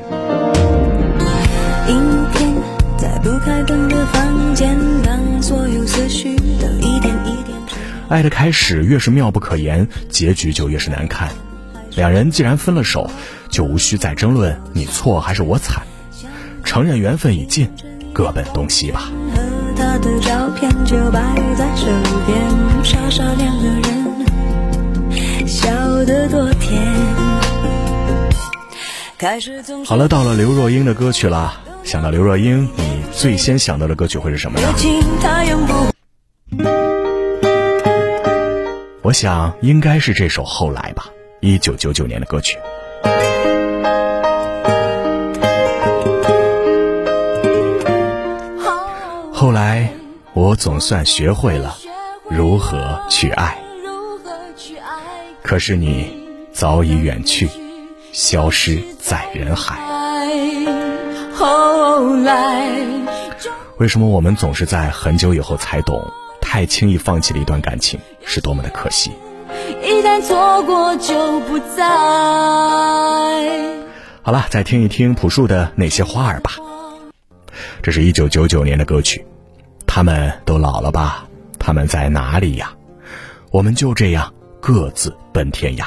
[8.10, 11.30] 爱的开始越是妙不可言，结局就越是难看。
[11.92, 13.12] 两人既然分了手，
[13.52, 15.84] 就无需再争论你错还是我惨，
[16.64, 17.70] 承认缘分已尽，
[18.12, 19.12] 各奔东西吧。
[19.96, 21.22] 他的照片就摆
[21.56, 21.86] 在手
[22.28, 22.38] 边，
[22.84, 25.72] 傻傻两个人笑
[26.04, 26.84] 得多甜。
[29.86, 31.62] 好了，到了刘若英的歌曲了。
[31.86, 34.68] 想到刘若英，你最先想到的歌曲会是什么呢？
[39.02, 41.06] 我想应该是这首《后来》吧，
[41.40, 42.58] 一九九九年的歌曲。
[49.38, 49.92] 后来，
[50.34, 51.76] 我总算学会了
[52.30, 53.58] 如何去爱。
[55.44, 56.10] 可是你
[56.54, 57.50] 早已远去，
[58.14, 59.78] 消失在人海。
[61.34, 62.70] 后来，
[63.78, 66.02] 为什么我们总是在很久以后才懂，
[66.40, 69.12] 太轻易放弃了一段感情是多么的可惜？
[69.84, 71.84] 一旦错过就不再。
[74.22, 76.54] 好了，再听一听朴树的那些花儿吧。
[77.86, 79.24] 这是一九九九年的歌曲。
[79.86, 81.28] 他们都老了吧？
[81.60, 82.74] 他们在哪里呀？
[83.52, 85.86] 我们就这样各自奔天涯。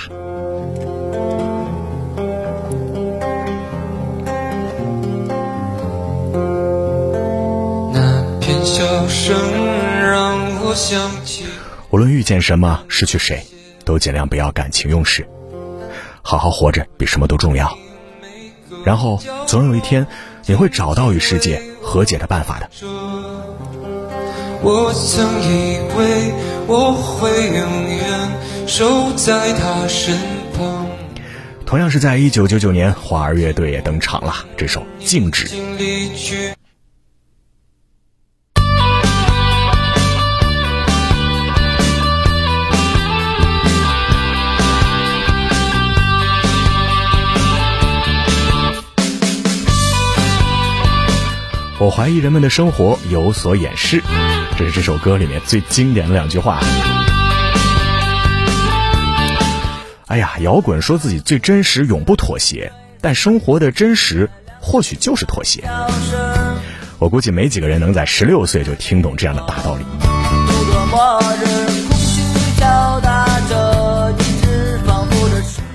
[7.92, 9.36] 那片笑声
[10.00, 11.46] 让我想起，
[11.90, 13.44] 无论遇见什么，失去谁，
[13.84, 15.28] 都尽量不要感情用事。
[16.22, 17.76] 好好活着比什么都重要。
[18.84, 20.06] 然后总有一天，
[20.46, 22.68] 你会找到与世界和解的办法的。
[24.60, 26.34] 我曾以为
[26.66, 30.14] 我会永远守在他身
[30.54, 30.86] 旁，
[31.64, 35.48] 同样是在一九九九年，花儿乐队也登场了，这首《静止》。
[51.80, 54.02] 我怀疑人们的生活有所掩饰，
[54.56, 56.58] 这是这首歌里面最经典的两句话。
[60.08, 64.28] 哎呀，摇滚说自己最真实，永不妥协，但生活的真实
[64.60, 65.62] 或许就是妥协。
[66.98, 69.84] 我估计没几个人能在十六岁就听懂这样的大道理。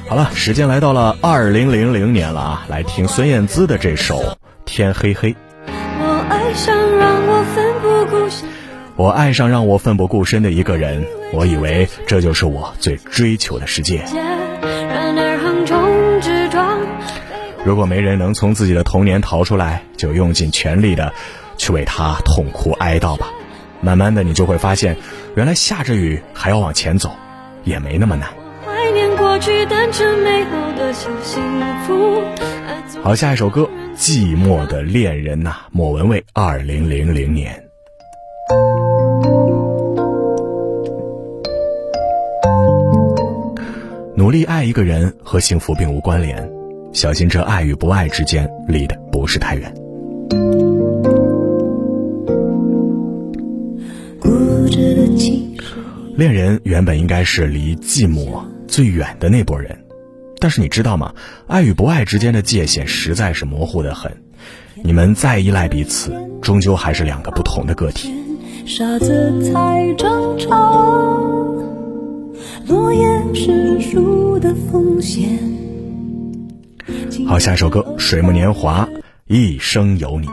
[0.10, 4.20] 好了，时间来到了二零零零年了啊，来听孙燕姿的这首
[4.66, 5.32] 《天黑黑》。
[6.54, 8.50] 我爱上让我奋不顾身。
[8.96, 14.04] 我爱上让我奋不顾身的一个人，我以为这就是我最追求的世界。
[14.62, 16.78] 然而横冲直撞，
[17.66, 21.12] 如果没人能从自己的童年逃出来，就用尽全力的
[21.58, 23.32] 去为他痛哭哀悼吧。
[23.82, 24.96] 慢慢的，你就会发现，
[25.36, 27.10] 原来下着雨还要往前走，
[27.64, 28.30] 也没那么难。
[28.64, 31.42] 怀念过去单纯美好的小幸
[31.88, 32.22] 福。
[33.02, 33.62] 好，下一首歌
[34.06, 37.64] 《寂寞的恋人》呐，莫文蔚，二零零零年。
[44.14, 46.52] 努力爱一个人和幸福并无关联，
[46.92, 49.74] 小心这爱与不爱之间离得不是太远。
[56.18, 59.74] 恋人原本应该是离寂寞最远的那拨人，
[60.44, 61.14] 但是你知道吗？
[61.48, 64.12] 爱与不爱之间的界限实在是模糊的很。
[64.84, 68.14] 你们再依赖彼此，终究还是两个不同的个体。
[68.66, 71.16] 傻子才争吵，
[72.68, 75.30] 落叶是树的风险。
[77.26, 78.86] 好，下一首歌《水木年华》，
[79.28, 80.28] 一生有你。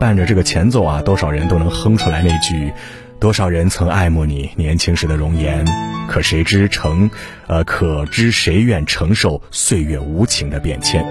[0.00, 2.72] 伴着这个前奏啊，多少人都能哼出来那句
[3.18, 5.64] ：“多少人曾爱慕你年轻时的容颜，
[6.08, 7.10] 可谁知承，
[7.46, 11.04] 呃，可知谁愿承受岁月无情的变迁？”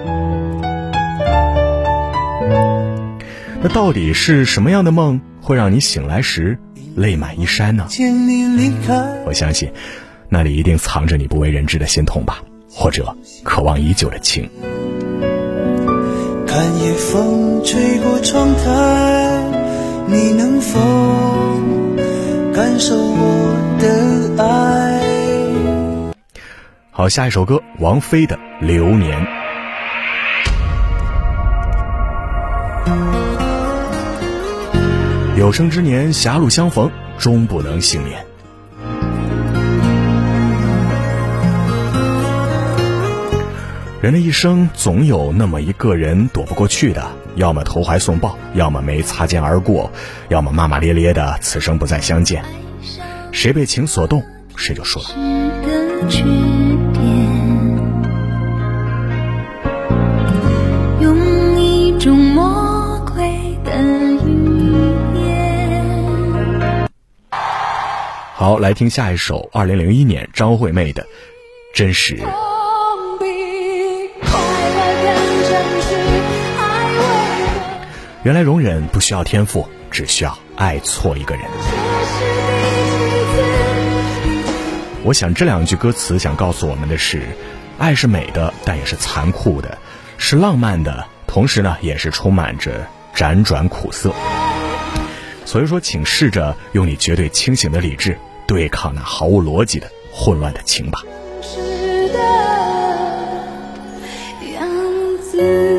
[3.62, 6.60] 那到底是什么样的梦会让你醒来时
[6.96, 7.88] 泪满衣衫呢？
[7.90, 8.94] 见你离开，
[9.26, 9.72] 我相信，
[10.30, 14.48] 那里一定藏着你不为人知的心痛吧，或者渴望已久的情。
[16.46, 19.44] 看夜风吹过窗台，
[20.08, 20.80] 你能否
[22.66, 25.00] 感受我的爱？
[26.90, 29.24] 好，下一首歌，王菲的《流年》。
[35.38, 36.90] 有生之年，狭路相逢，
[37.20, 38.26] 终不能幸免。
[44.02, 49.92] 人的一生总有那么一个人躲不过去的，要么投怀送抱，要么没擦肩而过，
[50.30, 52.44] 要么骂骂咧咧的此生不再相见。
[53.32, 54.24] 谁被情所动，
[54.56, 55.06] 谁就输了。
[55.62, 56.24] 的缺
[56.94, 57.04] 点，
[61.02, 63.78] 用一种魔鬼的
[64.24, 66.88] 语言。
[68.34, 71.04] 好，来听下一首，二零零一年张惠妹的
[71.74, 72.16] 《真实》。
[78.26, 81.46] 原来容忍不需要天赋，只需要爱错一个人。
[85.04, 87.22] 我想这两句歌词想告诉我们的是，
[87.78, 89.78] 爱是美的，但也是残酷的，
[90.18, 94.12] 是浪漫的，同时呢，也是充满着辗转苦涩。
[95.46, 98.18] 所以说，请试着用你绝对清醒的理智，
[98.48, 101.04] 对抗那毫无逻辑的混乱的情吧。
[101.44, 102.18] 是的
[104.56, 104.68] 样
[105.22, 105.75] 子。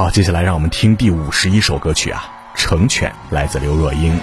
[0.00, 2.22] 好，接下来让我们听第五十一首歌曲啊，
[2.58, 4.18] 《成全》，来自刘若英。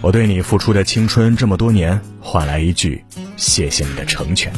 [0.00, 3.04] 我对你付出的青春这么多年，换来一句
[3.36, 4.52] 谢谢你的成全。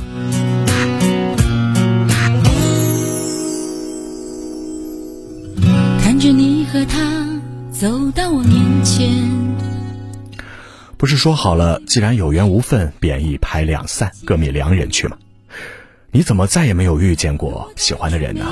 [6.03, 6.99] 看着你和他
[7.71, 9.11] 走到我面前，
[10.97, 15.19] 不是说好了，既然有缘无分，便一拍两散，各觅良人去吗？
[16.11, 18.47] 你怎么再也没有遇见过喜欢的人呢？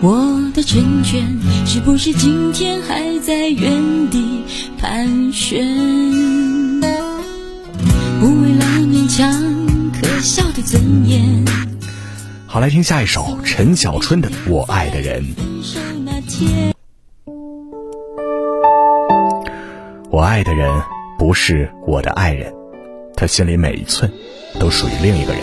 [0.00, 1.22] 我的成全
[1.66, 4.42] 是不是今天还在原地
[4.78, 5.62] 盘旋？
[8.20, 9.30] 不为了勉强
[9.92, 11.44] 可笑的尊严。
[12.46, 15.22] 好，来听下一首陈小春的《我爱的人》。
[15.34, 16.72] 分手那天，
[20.10, 20.82] 我爱的人
[21.18, 22.50] 不是我的爱人，
[23.24, 24.12] 他心里每一寸
[24.60, 25.40] 都属于另一个人。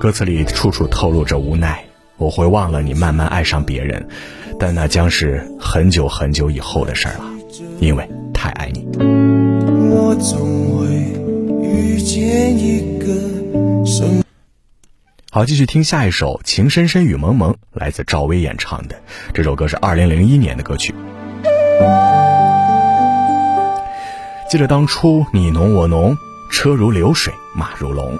[0.00, 1.84] 歌词里处处透露着无奈，
[2.16, 4.04] 我会忘了你慢慢爱上别人，
[4.58, 7.24] 但那将是很久很久以后的事儿了，
[7.78, 8.84] 因为太爱你。
[8.98, 10.88] 我总会
[11.62, 13.06] 遇见一个
[13.86, 14.21] 生
[15.34, 18.96] 好，继续听下一首《情深深雨蒙蒙》，来自赵薇演唱的。
[19.32, 20.94] 这首歌是二零零一年的歌曲。
[24.50, 26.18] 记得当初你侬我侬，
[26.50, 28.18] 车如流水马如龙。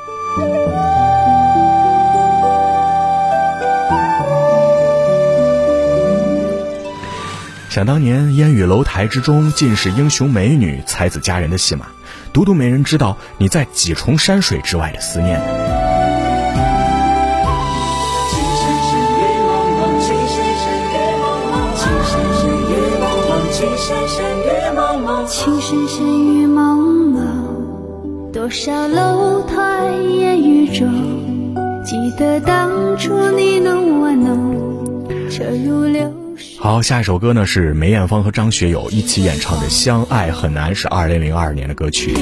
[7.69, 11.89] 想当年烟雨楼台之中，尽是英雄美女、才子佳人的戏码，
[12.33, 15.62] 独独没人知道你在几重山水之外的思念。
[25.35, 26.77] 情深深雨蒙
[27.11, 30.93] 蒙，多少楼台烟雨中，
[31.87, 36.13] 记得当初你侬我侬，车如流。
[36.59, 42.13] 好，下一首歌呢是梅艳芳和张学友一起演唱的《相爱很难》，是二零零二年的歌曲。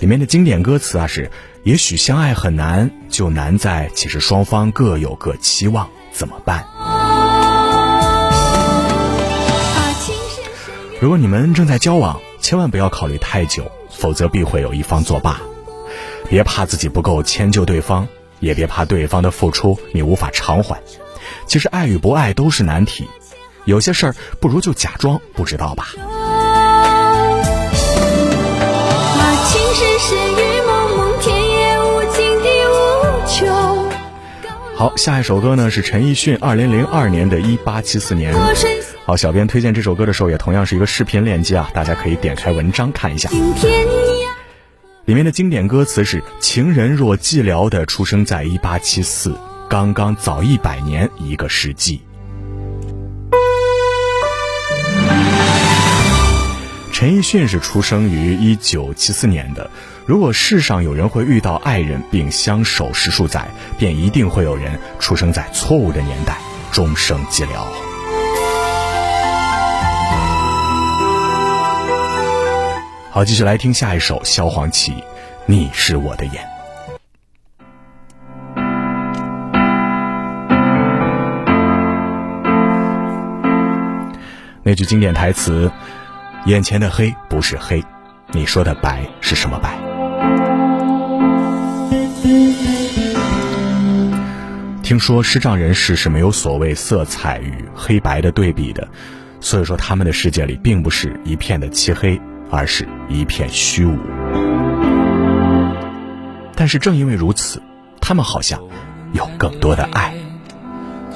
[0.00, 1.30] 里面的经典歌词啊是：
[1.62, 6.64] 也许相爱很难，就难在其实双方各有各期望，怎么办？
[10.98, 15.42] 如果你们正在交往，千万不要考虑太久，否则必会有一方作罢。
[16.30, 18.08] 别怕自己不够迁就对方，
[18.40, 20.80] 也别怕对方的付出你无法偿还。
[21.46, 23.06] 其实爱与不爱都是难题，
[23.66, 25.88] 有些事儿不如就假装不知道吧。
[34.76, 38.34] 好，下一首歌呢是陈奕迅二零零二年的《一八七四年》。
[39.06, 43.30] 好，小编推荐这首歌的时候，也同样是一个视频链接啊，大家可以点开文章看一下。
[45.06, 49.34] 里面的经典歌词是：“情人若寂寥的出生在一八七四，
[49.70, 52.02] 刚刚早一百年一个世纪。”
[57.06, 59.70] 陈奕迅是出生于一九七四年的。
[60.06, 63.46] 如果世上有人会遇到爱人并相守十数载，
[63.78, 66.36] 便一定会有人出生在错误的年代，
[66.72, 67.64] 终生寂寥。
[73.12, 74.90] 好，继续来听下一首萧煌奇，
[75.46, 76.42] 《你是我的眼》。
[84.64, 85.70] 那句经典台词
[86.46, 87.82] ：“眼前的黑不是黑，
[88.30, 89.76] 你说的白是什么白？”
[94.80, 98.86] 听说视障人士是没有所谓色彩与黑白的对比的，
[99.40, 103.98] 所以说他们的世界里并不是一片的漆黑，而是一片虚无。
[106.54, 107.60] 但是正因为如此，
[108.00, 108.60] 他们好像
[109.12, 110.14] 有更多的爱。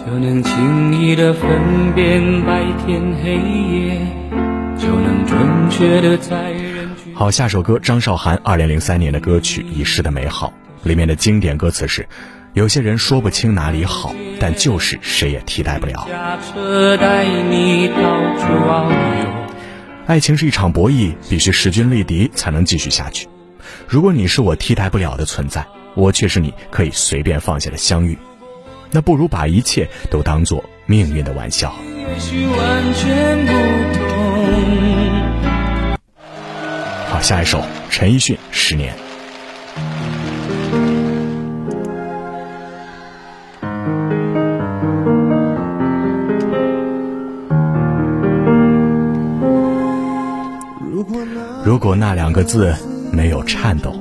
[0.05, 4.01] 就能轻易的分辨白天黑夜，
[4.77, 5.10] 就能。
[7.15, 10.53] 好，下首歌张韶涵二零零三年的歌曲《遗失的美好》
[10.89, 12.09] 里面的经典歌词是：
[12.55, 16.09] 有些人说不清哪里好，但就是谁也替代不了。
[20.07, 23.29] 爱情是一场博弈，必须势均力敌才能继续下去。
[23.87, 28.19] 如果你是我替代不了的存在，我却是你可以随便放下的相遇，
[28.91, 31.75] 那不如把一切都当做命运的玩笑。
[31.97, 33.53] 也许完全不
[37.11, 38.95] 好，下一首陈奕迅《十年》。
[51.65, 52.77] 如果那两个字
[53.13, 53.93] 没有颤抖，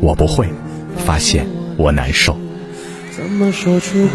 [0.00, 0.48] 我不会
[1.06, 1.46] 发现
[1.76, 2.36] 我难受。
[3.16, 4.12] 怎么说出口？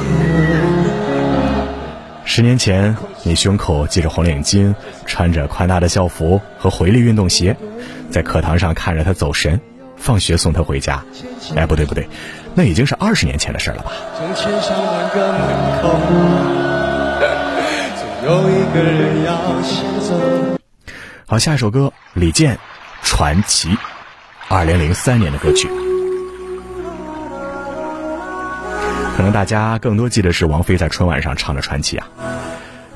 [2.30, 4.76] 十年前，你胸口系着红领巾，
[5.06, 7.56] 穿着宽大的校服和回力运动鞋，
[8.12, 9.62] 在课堂上看着他走神，
[9.96, 11.02] 放学送他回家。
[11.56, 12.08] 哎，不对不对，
[12.54, 13.94] 那已经是二十年前的事了吧？
[14.18, 15.40] 从千上万个门
[15.82, 15.90] 口，
[17.96, 20.20] 总有一个人要先走。
[21.26, 22.56] 好，下一首歌，李健，
[23.04, 23.70] 《传奇》。
[24.50, 25.70] 二零零三年的歌曲。
[29.18, 32.08] 可能大家更多记得是王菲在春晚上唱的《传奇》啊，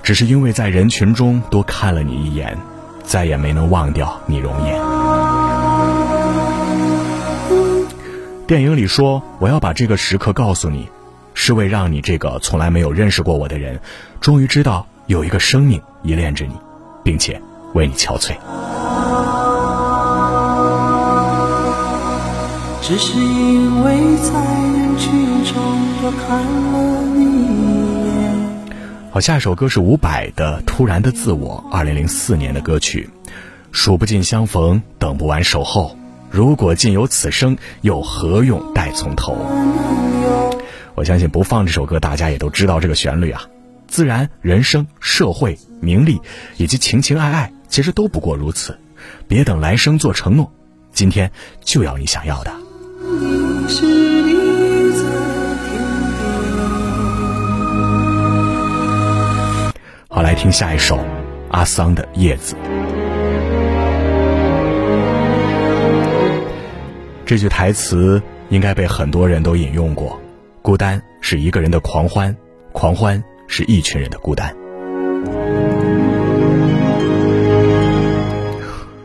[0.03, 2.55] 只是因为在人群中多看了你一眼，
[3.03, 4.79] 再也没能忘掉你容颜。
[8.45, 10.87] 电影里说：“我要把这个时刻告诉你，
[11.33, 13.79] 是为让你这个从来没有认识过我的人，
[14.19, 16.53] 终于知道有一个生命依恋着你，
[17.03, 17.41] 并且
[17.73, 18.35] 为你憔悴。”
[22.83, 24.60] 只是因为在
[29.11, 33.07] 好，下一首歌是伍佰的《突然的自我》，二零零四年的歌曲。
[33.71, 35.95] 数不尽相逢，等不完守候。
[36.31, 39.37] 如果尽有此生，又何用待从头？
[40.95, 43.43] 我相信不放这首歌，大家也都知道这个旋律啊。
[43.87, 46.19] 自然，人生、社会、名利
[46.57, 48.79] 以及情情爱爱，其实都不过如此。
[49.27, 50.51] 别等来生做承诺，
[50.93, 51.31] 今天
[51.63, 52.51] 就要你想要的。
[60.13, 60.99] 好，来听下一首
[61.51, 62.53] 阿桑的《叶子》。
[67.25, 70.19] 这句台词应该被很多人都引用过：
[70.61, 72.35] 孤单是一个人的狂欢，
[72.73, 74.53] 狂欢是一群人的孤单。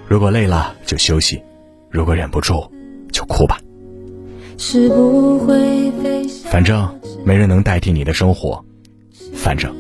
[0.09, 1.41] 如果累了就休息，
[1.89, 2.69] 如果忍不住
[3.13, 3.61] 就哭吧。
[6.51, 8.65] 反正没人能代替你的生活，
[9.33, 9.73] 反正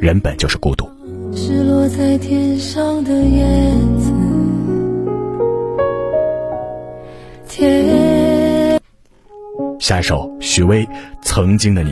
[0.00, 0.88] 人本就是孤独。
[1.34, 3.44] 是落在天上的叶
[3.98, 4.12] 子，
[7.48, 8.80] 天
[9.78, 10.84] 下一首许巍
[11.22, 11.90] 《曾经的你》。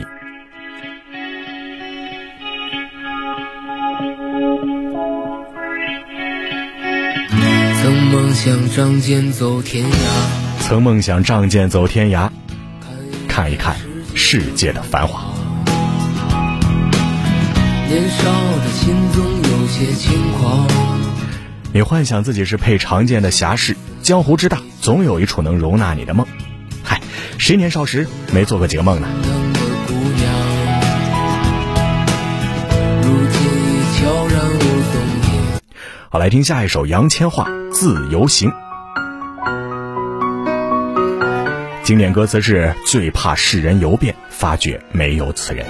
[7.81, 9.95] 曾梦想仗剑走天涯，
[10.61, 12.29] 曾梦想仗剑走天涯，
[13.27, 13.75] 看一看
[14.15, 15.25] 世界的繁华。
[17.95, 20.67] 年少的心总有些轻狂。
[21.71, 26.27] 你幻想自己是配长剑的侠士，江湖之大，总有一处能容纳你的梦。
[26.83, 26.99] 嗨，
[27.37, 29.07] 谁年少时没做过几个梦呢？
[36.09, 38.51] 好，来听下一首杨千嬅《自由行》。
[41.81, 45.65] 经典歌词是：最怕世人游遍，发觉没有此人。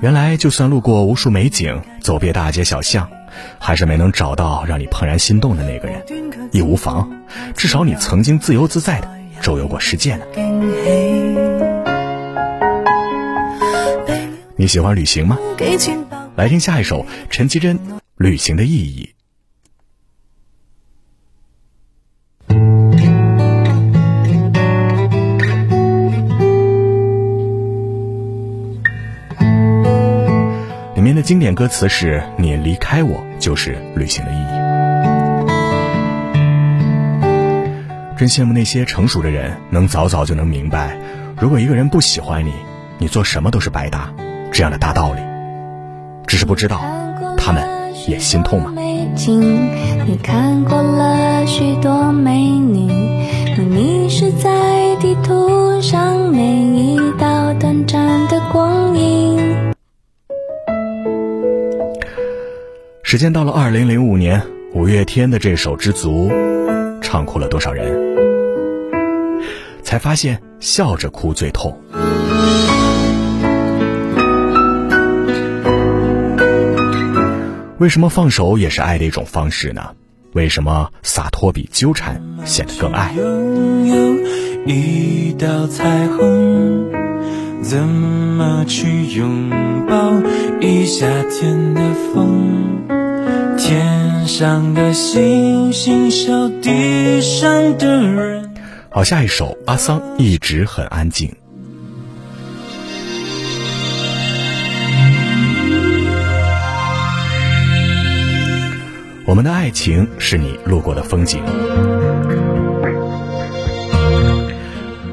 [0.00, 3.10] 原来，就算路过无数美景，走遍大街小巷，
[3.58, 6.02] 还是没能找到让你怦然心动的那个人，
[6.52, 7.10] 也无妨，
[7.54, 9.10] 至少你曾经自由自在的
[9.42, 10.24] 周游过世界呢。
[14.56, 15.38] 你喜欢旅行嗎？
[15.58, 17.78] 幾千百來聽下一首陈绮贞
[18.16, 19.08] 《旅行的意義》。
[31.20, 34.46] 的經典歌词是：“你离开我，就是旅行的意义。”
[38.16, 40.96] 真羡慕那些成熟的人，能早早就能明白，
[41.38, 42.54] 如果一个人不喜欢你，
[42.96, 44.10] 你做什么都是白搭，
[44.50, 45.20] 这样的大道理。
[46.26, 46.80] 只是不知道，
[47.36, 47.68] 他们
[48.08, 48.72] 也心痛吗？
[48.74, 52.90] 你看过了许多美女，
[53.58, 59.69] 你迷失在地图上每一道短暂的光影。
[63.10, 64.40] 时间到了二零零五年，
[64.72, 66.28] 五月天的这首《知足》，
[67.00, 67.92] 唱哭了多少人？
[69.82, 71.76] 才发现笑着哭最痛。
[77.78, 79.82] 为什么放手也是爱的一种方式呢？
[80.34, 83.12] 为什么洒脱比纠缠显得更愛？
[83.16, 86.92] 擁有一道彩虹，
[87.60, 89.50] 怎么去拥
[89.88, 90.12] 抱
[90.60, 91.80] 一夏天的
[92.14, 92.68] 风？
[93.62, 98.54] 天上的星星笑地上的人。
[98.88, 101.36] 好，下一首阿桑一直很安静。
[109.26, 111.42] 我们的爱情是你路过的风景。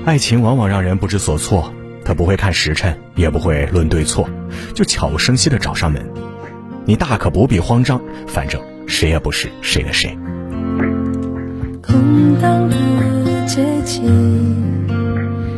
[0.05, 1.71] 爱情往往让人不知所措，
[2.05, 4.27] 他不会看时辰，也不会论对错，
[4.73, 6.09] 就悄无声息的找上门。
[6.87, 10.17] 你大可不必慌张，反正谁也不是谁的谁。
[11.85, 12.75] 空荡的
[13.45, 14.05] 街景，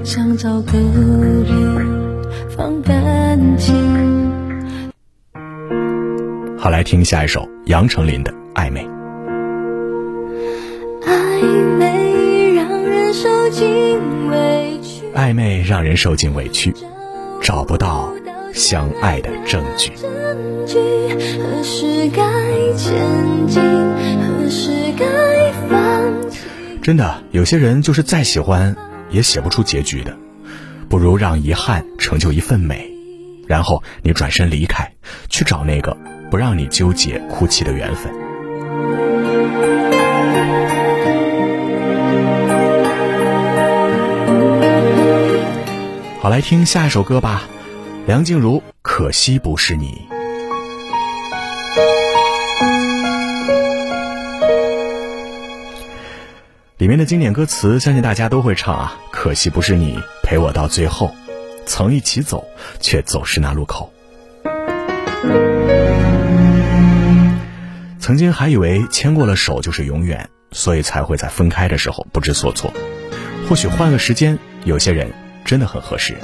[0.03, 1.87] 想找个人
[2.49, 3.75] 放感情。
[6.57, 8.83] 好，来听下一首杨丞琳的《暧昧》。
[11.05, 13.69] 暧昧让人受尽
[14.31, 16.73] 委屈，暧昧让人受尽委屈，
[17.39, 18.11] 找不到
[18.53, 19.91] 相爱的证据。
[19.95, 22.23] 何时该
[22.77, 26.39] 前进，何时该放弃？
[26.81, 28.75] 真的，有些人就是再喜欢
[29.09, 30.17] 也写不出结局的，
[30.89, 32.91] 不如让遗憾成就一份美，
[33.47, 34.93] 然后你转身离开，
[35.29, 35.97] 去找那个
[36.29, 38.11] 不让你纠结哭泣的缘分。
[46.21, 47.43] 好，来听下一首歌吧，
[48.09, 50.01] 梁静茹《可惜不是你》。
[56.79, 58.97] 里面的经典歌词，相信大家都会唱啊。
[59.11, 61.15] 可惜不是你陪我到最后，
[61.67, 62.47] 曾一起走，
[62.79, 63.93] 却走失那路口。
[67.99, 72.73] 曾经还以为牵过了手就是永远，所以才会在分开的时候不知所措。
[73.47, 75.11] 或许换个时间，有些人
[75.45, 76.17] 真的很合适。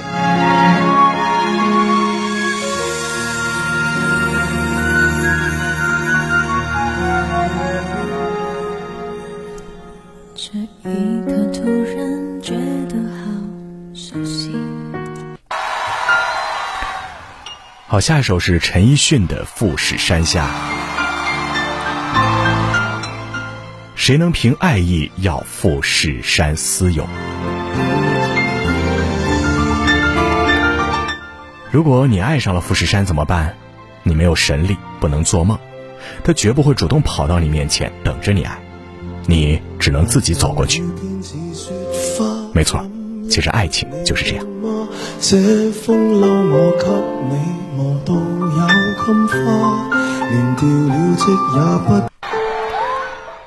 [17.96, 20.50] 好，下一首是陈奕迅的《富士山下》。
[23.94, 27.08] 谁能凭爱意要富士山私有？
[31.70, 33.54] 如果你爱上了富士山怎么办？
[34.02, 35.58] 你没有神力，不能做梦，
[36.22, 38.58] 他绝不会主动跑到你面前等着你爱，
[39.24, 40.84] 你只能自己走过去。
[42.52, 42.86] 没错，
[43.30, 44.55] 其实爱情就是这样。
[45.20, 46.86] 这風褸我給
[47.30, 47.34] 你
[47.76, 48.66] 磨到有
[49.04, 49.34] 襟花，
[50.30, 51.24] 連掉了職
[51.56, 51.88] 也不。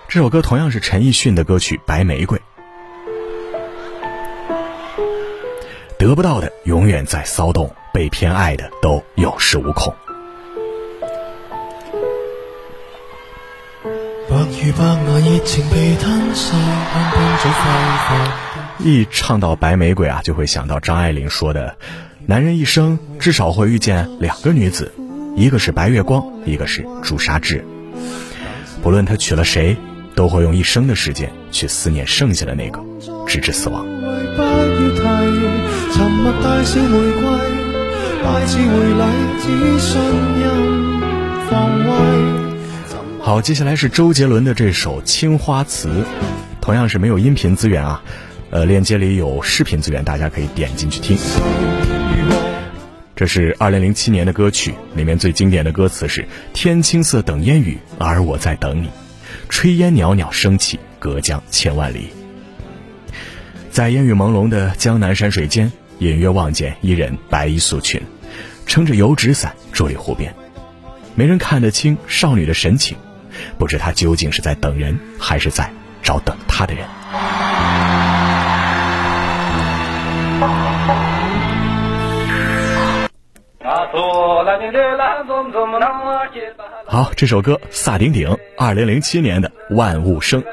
[0.07, 2.37] 这首歌同样是陈奕迅的歌曲《白玫瑰》。
[5.97, 9.31] 得不到的永遠在騷動，被偏愛的都有。
[9.37, 9.93] 恃無恐。
[14.29, 18.48] 白如白牙熱情被吞噬，香檳早揮發。
[18.81, 21.75] 一唱到白玫瑰啊，就会想到张爱玲说的
[22.25, 24.93] ：“男人一生至少会遇见两个女子，
[25.35, 27.65] 一个是白月光，一个是朱砂痣。
[28.81, 29.75] 不论他娶了谁，
[30.15, 32.81] 都会用一生的时间去思念剩下的那个，
[33.27, 33.85] 直至死亡。”
[43.21, 45.89] 好，接下来是周杰伦的这首《青花瓷》，
[46.61, 48.01] 同样是没有音频资源啊，
[48.51, 51.15] 呃，链接里有视频资源，大家可以点进去听。
[53.15, 58.89] 这是二零零七年的歌曲，里面最经典的歌词是“天青色等烟雨，而我在等你，
[59.49, 62.07] 炊烟袅袅升起，隔江千万里。”
[63.69, 68.01] 在烟雨朦胧的江南山水间，隐约望见一人白衣素裙，
[68.65, 70.33] 撑着油纸伞伫立湖边。
[71.13, 72.97] 没人看得清少女的神情，
[73.59, 75.71] 不知她究竟是在等人，还是在
[76.01, 76.87] 找等她的人。
[86.85, 90.43] 好，这首歌萨顶顶，二零零七年的《万物生》。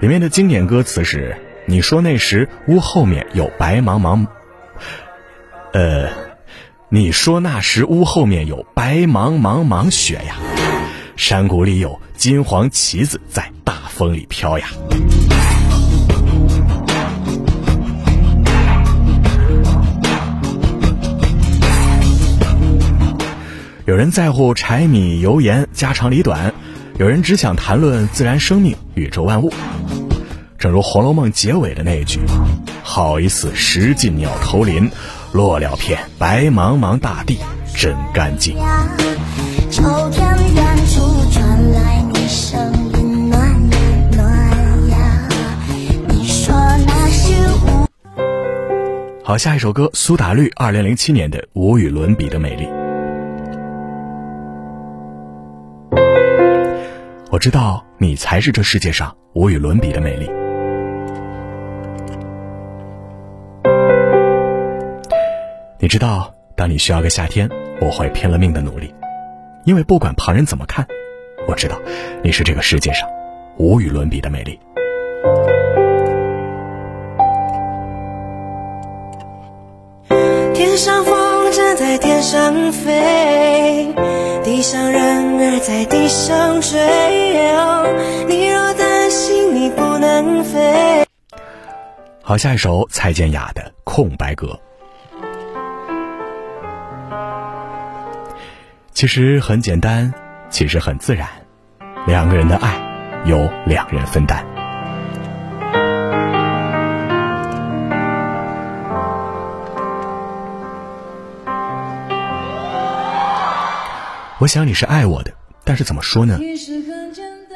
[0.00, 1.36] 里面的经典歌词是
[1.66, 4.26] ：“你说那时屋后面有白茫茫，
[5.72, 6.08] 呃，
[6.88, 10.34] 你说那时屋后面有白茫茫茫雪呀，
[11.16, 14.66] 山谷里有金黄旗子在大风里飘呀。”
[23.92, 26.54] 有人在乎柴米油盐家长里短，
[26.98, 29.52] 有人只想谈论自然生命、宇宙万物。
[30.58, 32.20] 正如《红楼梦》结尾的那一句
[32.82, 34.90] ：“好一似石進鳥頭林，
[35.32, 37.36] 落了片白茫茫大地
[37.76, 38.56] 真干净。”
[39.70, 43.78] 秋天遠處傳來你聲音暖呀
[44.16, 45.28] 暖呀，
[46.08, 46.54] 你說
[46.86, 47.34] 那是
[47.66, 47.86] 無。
[49.22, 52.66] 好，下一首歌，苏打绿二零零七年的《无与伦比的美麗》。
[57.32, 60.30] 我知道你才是这世界上无与伦比的美丽。
[65.78, 67.48] 你知道，当你需要个夏天，
[67.80, 68.94] 我会拼了命的努力，
[69.64, 70.86] 因为不管旁人怎么看，
[71.48, 71.80] 我知道
[72.22, 73.08] 你是这个世界上
[73.56, 74.60] 无与伦比的美丽。
[80.52, 82.20] 天上风筝在天。
[82.22, 83.92] 上飞，
[84.52, 85.00] 地上人
[85.38, 86.78] 儿在地上追。
[88.28, 91.06] 你若担心你不能飞，
[92.20, 94.48] 好，下一首蔡健雅的《空白格》。
[98.92, 100.12] 其实很简单，
[100.50, 101.26] 其实很自然，
[102.06, 102.78] 两个人的爱
[103.24, 104.44] 由两人分担。
[114.42, 115.30] 我想你是爱我的，
[115.62, 116.36] 但是怎么说呢？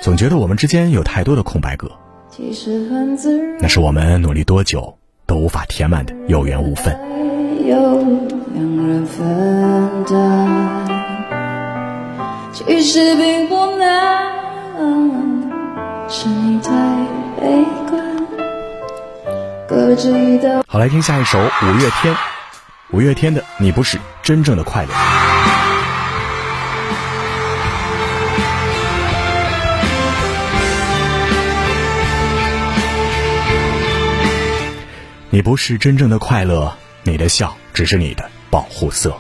[0.00, 1.90] 总觉得我们之间有太多的空白格，
[3.58, 6.96] 那是我们努力多久都无法填满的有缘无分。
[12.52, 14.22] 其实并不难，
[16.08, 16.70] 是你太
[17.40, 18.00] 悲观，
[19.66, 20.62] 各自一道。
[20.68, 22.14] 好，来听下一首五月天，
[22.92, 24.90] 五月天的《你不是真正的快乐》。
[35.28, 36.72] 你不是真正的快乐，
[37.02, 39.14] 你的笑只是你的保护色。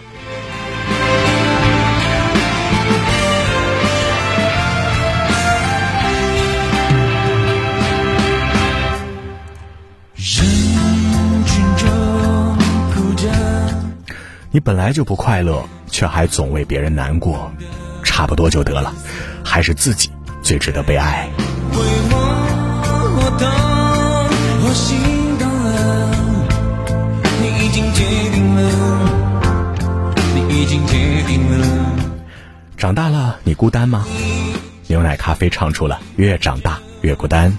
[10.14, 10.46] 人
[11.44, 12.56] 群中
[12.94, 13.28] 哭着，
[14.52, 17.52] 你本来就不快乐，却还总为别人难过，
[18.04, 18.94] 差不多就得了，
[19.44, 21.28] 还是自己最值得被爱。
[21.72, 21.78] 为
[22.10, 22.16] 我
[23.18, 24.72] 我
[30.66, 31.96] 经决定了。
[32.76, 34.06] 长大了，你孤单吗？
[34.88, 37.56] 牛奶咖啡唱出了越长大越孤单。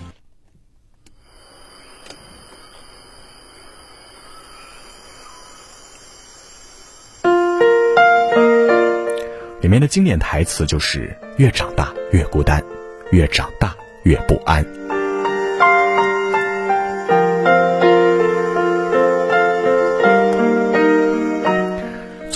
[9.60, 12.64] 里面的经典台词就是“越长大越孤单，
[13.12, 14.66] 越长大越不安”。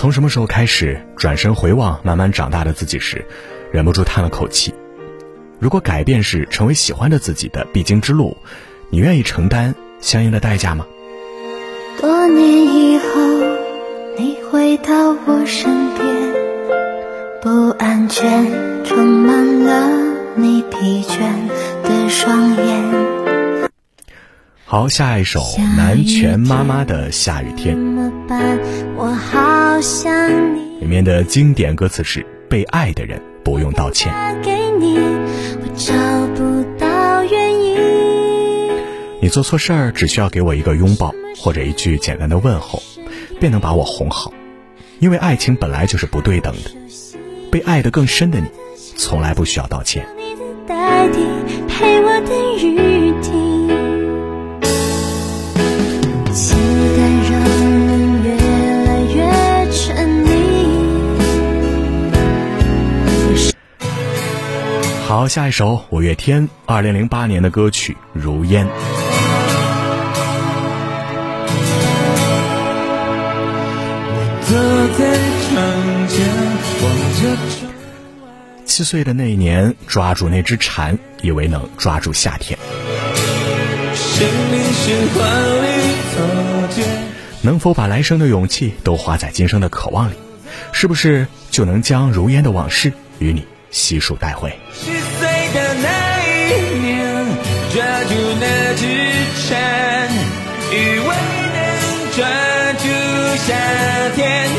[0.02, 3.24] 从什么时候开始，转身回望慢慢长大的自己时，
[3.72, 4.74] 忍不住叹了口气。
[5.60, 8.36] 如果改变是成为喜欢的自己的必经之路，
[8.90, 10.88] 你愿意承担相应的代价吗？
[12.00, 13.06] 多年以后，
[14.18, 16.34] 你回到我身边，
[17.44, 19.88] 不安全充满了
[20.36, 21.20] 你疲倦
[21.84, 23.21] 的双眼。
[24.72, 25.42] 好，下一首
[25.76, 27.78] 南拳妈妈的《下雨天》。
[28.96, 30.80] 我好想你。
[30.80, 34.14] 里面的经典歌词是：“被爱的人不用道歉。
[34.14, 35.94] 打给你，我找
[36.38, 37.82] 不到原因。
[39.22, 42.82] 你做错事儿，只需要给我一个拥抱或者一句简单的问候，
[43.42, 44.32] 便能把我哄好。
[45.00, 46.72] 因为爱情本来就是不对等的，
[47.52, 48.48] 被爱得更深的你，
[48.96, 50.08] 从来不需要道歉。
[50.16, 51.20] 你的代替，
[51.68, 53.41] 陪我等雨停。
[65.12, 68.66] 好，下一首五月天二零零八年的歌曲《如烟》。
[78.64, 82.58] 七岁的那一年，抓住那只蝉，以为能抓住夏天。
[87.42, 90.14] 能否把来生的勇气都花在今生的渴望里？
[90.72, 94.54] 是不是就能将如烟的往事与你悉数带回？
[100.72, 102.26] 以为能抓
[102.74, 102.88] 住
[103.36, 103.54] 夏
[104.16, 104.50] 天。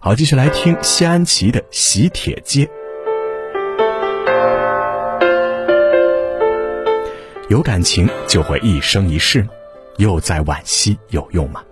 [0.00, 2.64] 好，继续来听谢安琪的《喜帖街》。
[7.50, 9.50] 有感情就会一生一世吗？
[9.98, 11.62] 又在惋惜有用吗？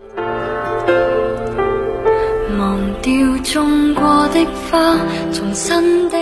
[2.59, 3.13] 忘掉
[3.45, 4.99] 种过的花，
[5.33, 6.19] 重新的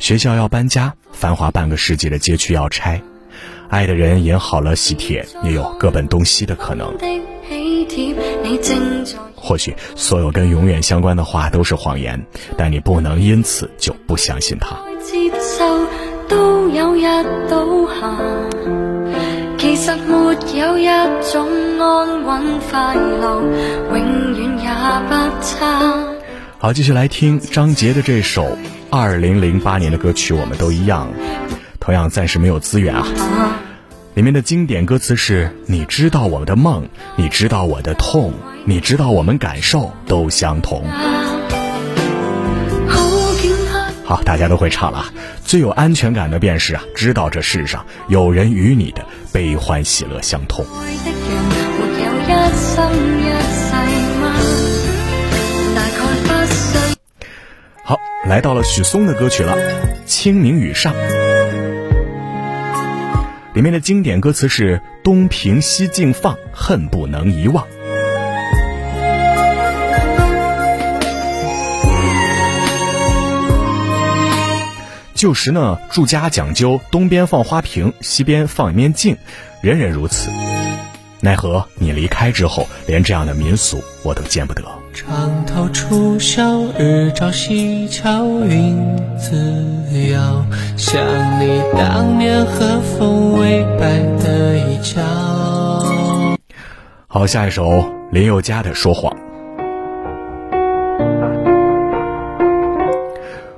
[0.00, 3.00] 学校要搬家，繁华半个世纪的街区要拆，
[3.74, 6.94] 愛的人演好了喜帖，也有各奔東西的可能。
[9.34, 12.24] 或許所有跟永遠相關的話都是謊言，
[12.56, 14.76] 但你不能因此就不相信他。
[26.58, 28.56] 好，繼續來聽張杰的這首
[28.90, 31.00] 二零零八年的歌曲《我們都一樣》，
[31.80, 33.04] 同樣暫時沒有資源啊。
[34.14, 38.32] 里面的经典歌词是：你知道我的梦，你知道我的痛，
[38.64, 40.84] 你知道我们感受都相同。
[44.04, 45.06] 好，大家都会唱了。
[45.44, 50.64] 最有安全感的便是啊，知道这世上有人与你的悲欢喜乐相通。
[57.82, 57.98] 好，
[58.28, 59.56] 来到了许嵩的歌曲了，
[60.06, 60.94] 《清明雨上》。
[63.54, 67.64] 里面的经典歌词是“东屏西镜放，恨不能遗忘”。
[75.14, 79.16] 旧时呢，住家讲究东边放花瓶，西边放一面镜，
[79.62, 80.30] 人人如此。
[81.20, 84.83] 奈何你离开之后，连这样的民俗我都见不得。
[84.94, 89.34] 床头初晓，日照西桥，云自
[90.12, 90.46] 遥。
[90.76, 91.02] 想
[91.40, 95.02] 你当年和风微摆的衣角。
[97.08, 99.12] 好，下一首林宥嘉的《说谎》。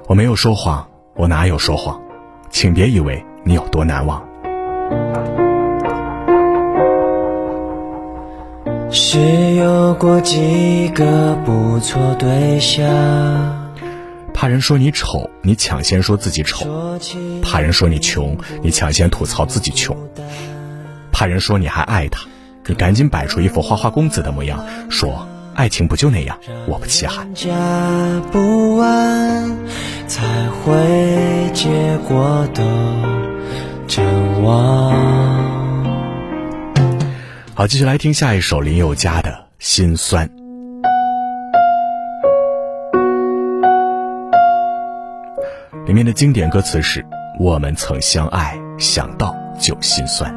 [0.09, 0.89] 我没有说谎。
[1.16, 2.01] 我哪有说谎，
[2.51, 4.26] 请别以为你有多难忘。
[8.91, 12.84] 是有过几个不错对象，
[14.32, 16.66] 怕人说你丑，你抢先说自己丑；
[17.43, 19.95] 怕人说你穷，你抢先吐槽自己穷；
[21.12, 22.26] 怕人说你还爱他，
[22.66, 27.28] 你赶紧摆出一副花花公子的模样，说爱情不就那样，我不稀罕。
[30.09, 32.62] 才会结果的
[33.89, 34.07] 展
[34.43, 35.45] 望。
[37.57, 40.28] 好，继续来听下一首林宥嘉的《心酸》。
[45.86, 47.02] 里面的经典歌词是
[47.40, 50.30] ：“我们曾相爱，想到就心酸。”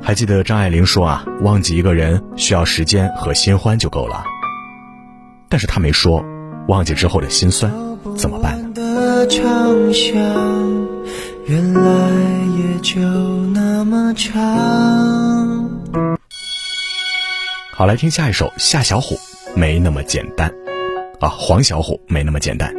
[0.00, 4.22] 还记得张爱玲说啊，忘记一个人需要时间和新欢就够了。
[5.48, 6.24] 但是她没说，
[6.68, 7.72] 忘记之后的心酸
[8.16, 9.26] 怎么办呢？
[11.48, 12.10] 原来
[12.58, 12.98] 也就
[13.54, 15.70] 那么长
[17.70, 19.16] 好，来听下一首夏小虎，
[19.54, 20.52] 没那么简单，
[21.20, 22.74] 啊，黄小虎没那么简单。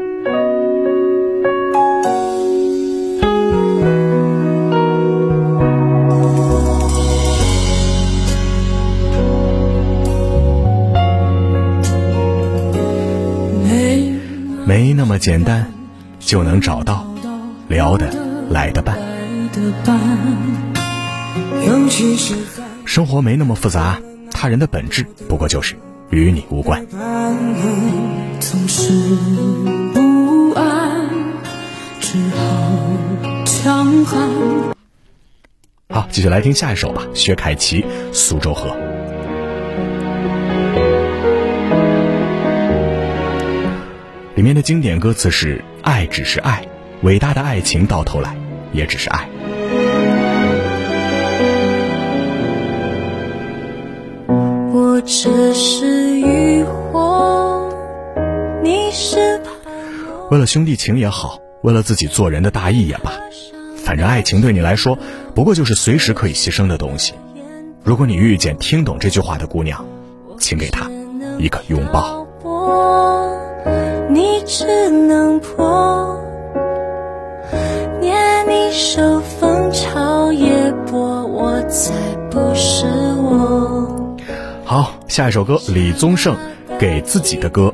[14.66, 15.72] 没那么简单，
[16.20, 17.08] 就能找到
[17.70, 18.98] 聊的来的伴。
[22.86, 24.00] 生活没那么复杂，
[24.32, 25.76] 他人的本质不过就是
[26.10, 26.86] 与你无关。
[35.90, 37.82] 好，继续来听下一首吧，薛凯琪
[38.14, 38.70] 《苏州河》。
[44.36, 46.64] 里面的经典歌词是：“爱只是爱，
[47.04, 48.36] 伟大的爱情到头来
[48.74, 49.28] 也只是爱。”
[54.74, 57.70] 我只是渔火，
[58.64, 59.40] 你是
[60.30, 63.14] 为了兄弟情也好，为了自己做人的大义也罢，
[63.78, 64.98] 反正爱情对你来说，
[65.34, 67.14] 不过就是随时可以牺牲的东西。
[67.84, 69.86] 如果你遇见听懂这句话的姑娘，
[70.38, 70.90] 请给她
[71.40, 72.28] 一个拥抱。
[74.10, 75.97] 你只能破，
[78.78, 81.92] 念你手风潮也波，我才
[82.30, 84.16] 不是我。
[84.64, 86.36] 好，下一首歌，李宗盛
[86.78, 87.74] 给自己的歌。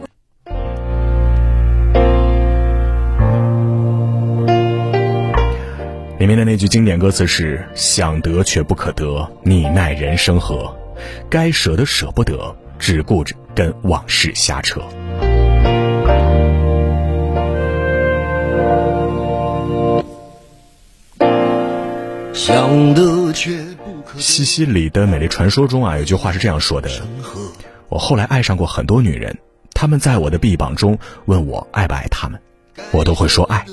[6.19, 10.73] 里面的那句经典歌词是：“想得却不可得，你奈人生何？
[11.29, 14.79] 该舍的舍不得，只顾着跟往事瞎扯。”
[22.33, 24.19] 想得却不可。
[24.19, 26.89] 西西里的美丽传说中啊，有句话是这样说的：
[27.89, 29.37] 我后来爱上过很多女人，
[29.73, 32.39] 她们在我的臂膀中问我爱不爱她们，
[32.91, 33.65] 我都会说爱。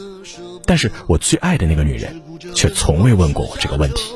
[0.67, 2.21] 但是我最爱的那个女人，
[2.55, 4.15] 却从未问过我这个问题。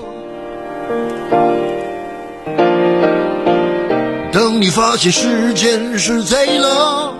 [4.31, 7.15] 等你发现时间是贼了，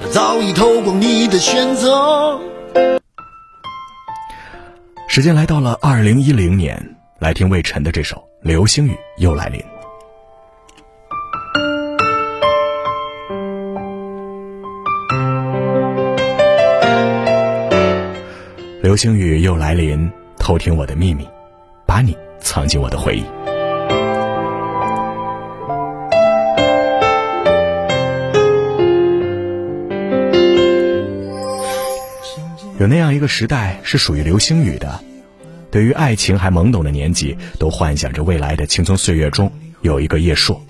[0.00, 2.40] 他早已偷光你的选择。
[5.10, 6.80] 时间来到了二零一零年，
[7.18, 9.60] 来听魏晨的这首《流星雨又来临》。
[18.80, 20.08] 流星雨又来临，
[20.38, 21.28] 偷听我的秘密，
[21.84, 23.39] 把你藏进我的回忆。
[32.80, 35.00] 有那样一个时代是属于流星雨的，
[35.70, 39.52] 对于爱情还懵懂的年纪，都幻想着未来的青葱岁月中
[39.82, 40.64] 有一个叶硕。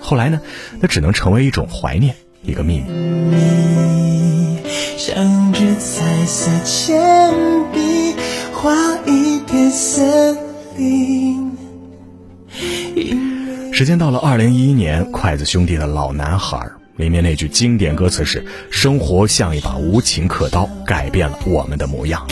[0.00, 0.40] 后来呢，
[0.80, 4.58] 那只能成为一种怀念，一个秘密。
[4.98, 7.40] 像只彩色铅
[7.72, 8.16] 笔，
[8.52, 8.72] 画
[9.06, 10.36] 一片森
[10.76, 11.52] 林。
[13.72, 22.26] 时间到了二零一一年，筷子兄弟的老男孩里面那句经典歌词是：“生活像一把无情刻刀，改变了我们的模样。”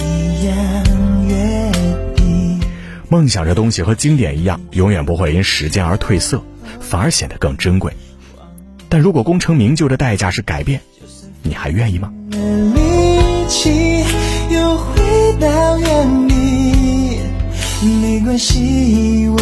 [3.11, 6.43] 梦想这东西和经典一样，永远不会因时间而褪色，
[6.81, 7.93] 反而显得更珍贵。
[8.89, 10.81] 但如果功成名就的代价是改变，
[11.43, 12.13] 你还愿意吗？
[14.51, 17.21] 又回到原地，
[18.03, 19.39] 没关系，我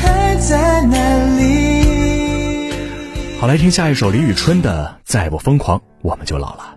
[0.00, 0.96] 还在哪
[1.38, 1.73] 里？
[3.44, 6.74] 好，来听下一首李宇春的《再不疯狂我们就老了》。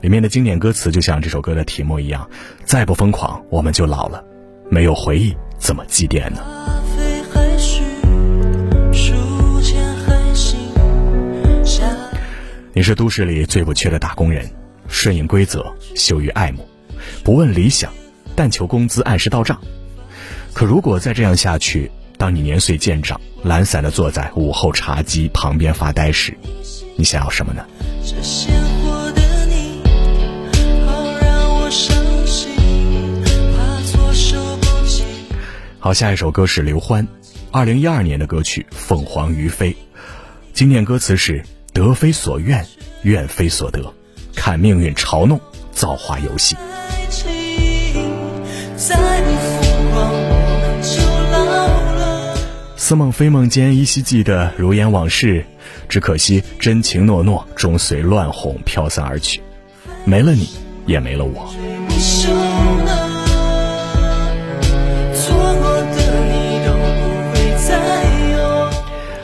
[0.00, 2.26] 里面的经典歌词就像这首歌的题目一样
[2.64, 4.24] ：“再不疯狂我们就老了，
[4.70, 6.40] 没有回忆怎么祭奠呢？”
[12.72, 14.48] 你是都市里最不缺的打工人，
[14.88, 16.66] 顺应规则，羞于爱慕，
[17.22, 17.92] 不问理想，
[18.34, 19.60] 但求工资按时到账。
[20.54, 21.90] 可如果再这样下去，
[22.22, 26.38] 当你年岁渐长，懒散的坐在午后茶几旁边发呆时，
[26.94, 27.66] 你想要什么呢？
[35.80, 37.04] 好，下一首歌是刘欢，
[37.50, 39.72] 二零一二年的歌曲《凤凰于飞》，
[40.52, 41.44] 经典歌词是。
[41.72, 42.64] 得非所愿，
[43.02, 43.92] 愿非所得，
[44.36, 45.40] 看命运嘲弄
[45.72, 46.54] 造化游戏。
[52.92, 55.46] 似梦非梦间，依稀记得如烟往事，
[55.88, 59.40] 只可惜真情诺诺终随乱红飘散而去，
[60.04, 60.50] 没了你，
[60.84, 61.46] 也没了我。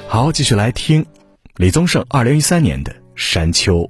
[0.09, 1.05] 好，继续来听。
[1.57, 3.81] 李宗盛二零一三年的《山丘》，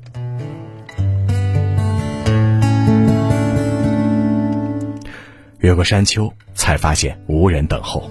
[5.60, 8.10] 越过山丘，才发现无人等候。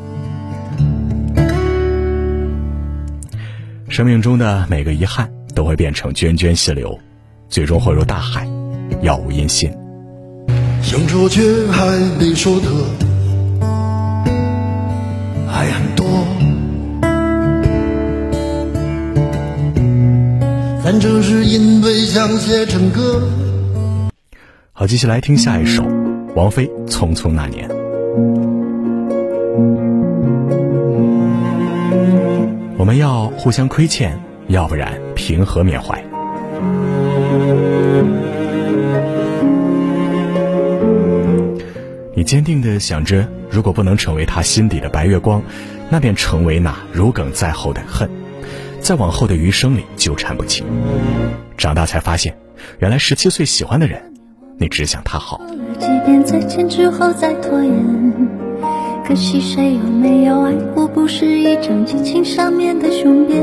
[3.89, 6.99] 生命中的每个遗憾都会变成涓涓细流，
[7.49, 8.45] 最终汇入大海，
[9.01, 9.71] 杳无音信。
[10.81, 11.41] 想说却
[11.71, 12.67] 还没说的，
[15.49, 16.05] 还很多。
[20.83, 23.21] 但正是因为想写成歌。
[24.73, 25.83] 好，接下来听下一首，
[26.35, 27.67] 王菲《匆匆那年》。
[32.77, 35.99] 我们要互相亏欠，要不然平和缅怀。
[42.13, 45.41] 你坚定的想着，如果不能成为他心底的白月光，
[45.89, 48.07] 那便成为那如鲠在喉的恨。
[48.79, 50.63] 在往后的余生里纠缠不清，
[51.57, 52.37] 长大才发现，
[52.77, 54.13] 原来十七岁喜欢的人，
[54.59, 55.41] 你只想他好。
[55.79, 58.06] 即便再见之后再拖延，
[59.07, 60.85] 可惜谁又没有爱过？
[60.85, 63.41] 不是一张激情上面的雄辩。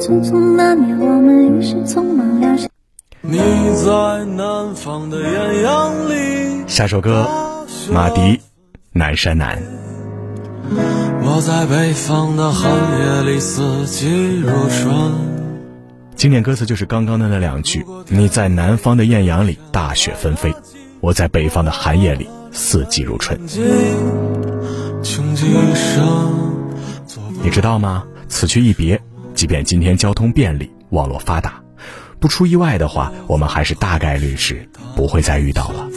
[0.00, 2.66] 匆匆那年，我们一时匆忙撂下。
[3.20, 6.64] 你在南方的艳阳里。
[6.66, 7.24] 下首歌，
[7.92, 8.20] 马迪，
[8.90, 9.56] 《南山南》。
[11.22, 15.12] 我在北方的寒夜里四季如春。
[16.16, 20.52] 经典歌词就是刚刚的那两句：你在南方的艳阳里大雪纷飞，
[21.00, 23.40] 我在北方的寒夜里四季如春。
[27.42, 28.04] 你知道吗？
[28.28, 29.00] 此去一别，
[29.34, 31.60] 即便今天交通便利，网络发达，
[32.18, 35.88] 不出意外的话，我们还是大概率是不会再遇到了。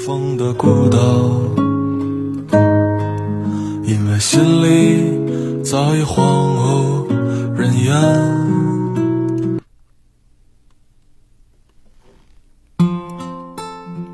[3.84, 7.08] 因为心里早已荒无
[7.54, 7.96] 人烟。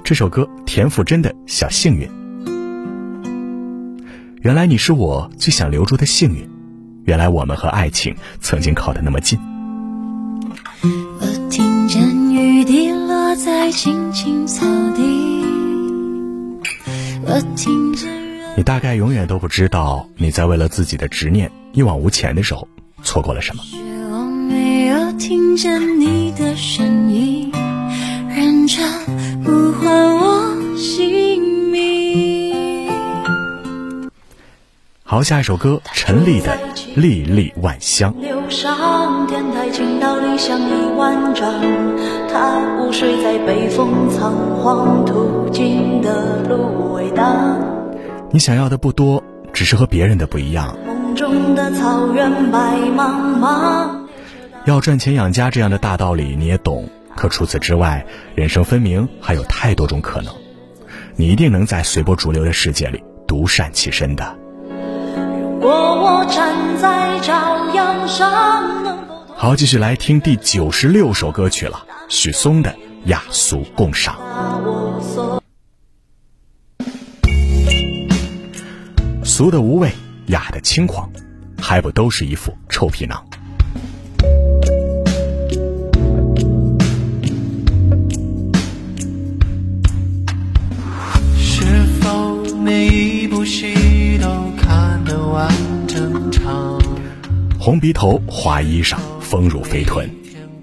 [0.03, 2.05] 这首歌田馥甄的《小幸运》，
[4.41, 6.49] 原来你是我最想留住的幸运，
[7.05, 9.37] 原来我们和爱情曾经靠得那么近。
[10.81, 14.65] 我听见雨滴落在青青草
[14.95, 15.43] 地，
[17.23, 18.09] 我听见。
[18.57, 22.67] 你大概永远都不知道，你在为了自己的执念一往无前的时候，
[23.03, 23.61] 错过了什么。
[24.09, 27.51] 我没有听见你的声音，
[28.27, 28.89] 认真
[29.45, 31.20] 呼唤我姓
[35.11, 36.57] 好，下一首歌，陈粒的
[36.95, 38.13] 《粒粒万香》。
[38.21, 41.51] 流上天台倾倒理想一万丈，
[42.31, 47.59] 他午睡在北风仓皇途经的芦苇荡。
[48.31, 49.21] 你想要的不多，
[49.51, 50.77] 只是和别人的不一样。
[50.87, 53.89] 梦中的草原白茫茫。
[54.63, 60.33] 要赚钱养家这样的大道理你也懂，可除此之外，人生分明还有太多种可能。
[61.17, 64.37] 你一定能在随波逐流的世界里独善其身的。
[69.35, 72.71] 好，继续来听第九十六首歌曲了，许嵩的
[73.05, 74.15] 《雅俗共赏》。
[79.23, 79.91] 俗的无味，
[80.27, 81.07] 雅的轻狂，
[81.59, 83.23] 还不都是一副臭皮囊？
[91.37, 93.80] 是否每一部戏都
[95.11, 95.51] 看得完
[95.87, 96.79] 整场？
[97.59, 100.09] 红鼻头，花衣裳，丰乳肥臀，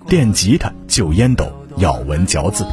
[0.06, 2.64] 电吉他，旧烟斗，咬文嚼字。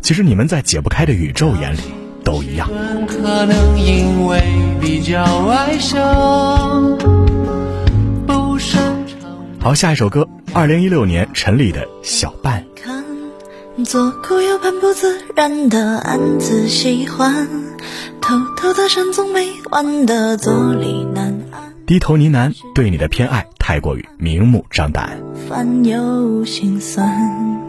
[0.00, 1.80] 其实你们在解不开的宇宙眼里
[2.24, 2.66] 都一样。
[3.06, 4.42] 可能因为
[4.80, 6.96] 比较外向，
[8.26, 9.18] 不擅长
[9.60, 12.64] 好，下一首歌，二零一六年陈粒的《小半》。
[13.76, 17.46] 看，左顾右盼不自然的暗自喜欢，
[18.20, 25.18] 偷偷的深纵没完的坐立难安，低头呢喃，对你的偏爱太过于明目张胆。
[26.46, 27.62] 心酸。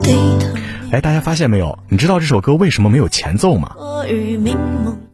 [0.00, 0.48] 低头
[0.90, 1.78] 哎，大家发现没有？
[1.88, 3.76] 你知道这首歌为什么没有前奏吗？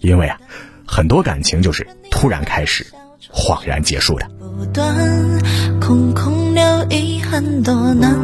[0.00, 0.38] 因为啊，
[0.86, 2.86] 很多感情就是突然开始，
[3.30, 4.26] 恍然结束的。
[4.58, 4.94] 不断，
[5.80, 8.16] 空空留遗憾，多难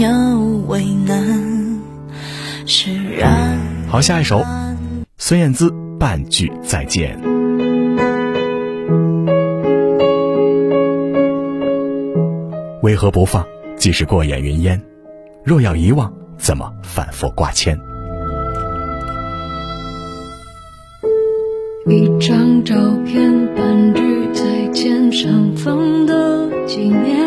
[0.00, 1.78] 堪又为难，
[2.66, 3.58] 释然。
[3.86, 4.42] 好，下一首，
[5.18, 5.68] 孙燕姿
[5.98, 7.20] 《半句再见》。
[12.82, 13.46] 为何不放？
[13.76, 14.80] 既是过眼云烟，
[15.44, 17.78] 若要遗忘，怎么反复挂牵？
[21.86, 22.74] 一张照
[23.04, 27.20] 片，半句再见，相逢的纪念。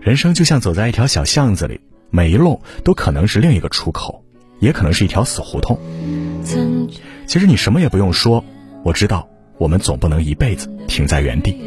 [0.00, 1.78] 人生就像走在一条小巷子里，
[2.10, 4.24] 每一路都可能是另一个出口，
[4.60, 5.78] 也可能是一条死胡同。
[7.26, 8.42] 其实你什么也不用说，
[8.82, 9.28] 我知道
[9.58, 11.58] 我们总不能一辈子停在原地。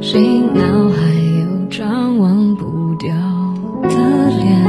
[0.00, 0.22] 谁
[0.54, 1.02] 脑海
[1.40, 3.14] 有张忘不掉
[3.82, 4.64] 的脸？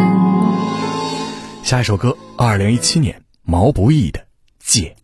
[1.64, 4.20] 下一首歌，二零一七年毛不易的
[4.60, 4.96] 《借》。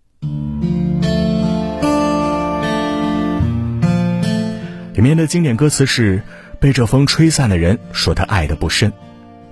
[4.95, 6.21] 里面的经典歌词是：
[6.63, 8.93] 被这风吹散的人说他爱的不深，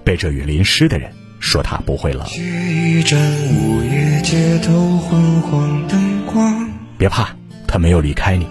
[0.01, 1.11] 被这雨淋湿的人
[1.41, 2.25] 说他不会冷。
[2.25, 7.35] 午夜街头昏黄灯光，别怕，
[7.67, 8.47] 他没有离开你，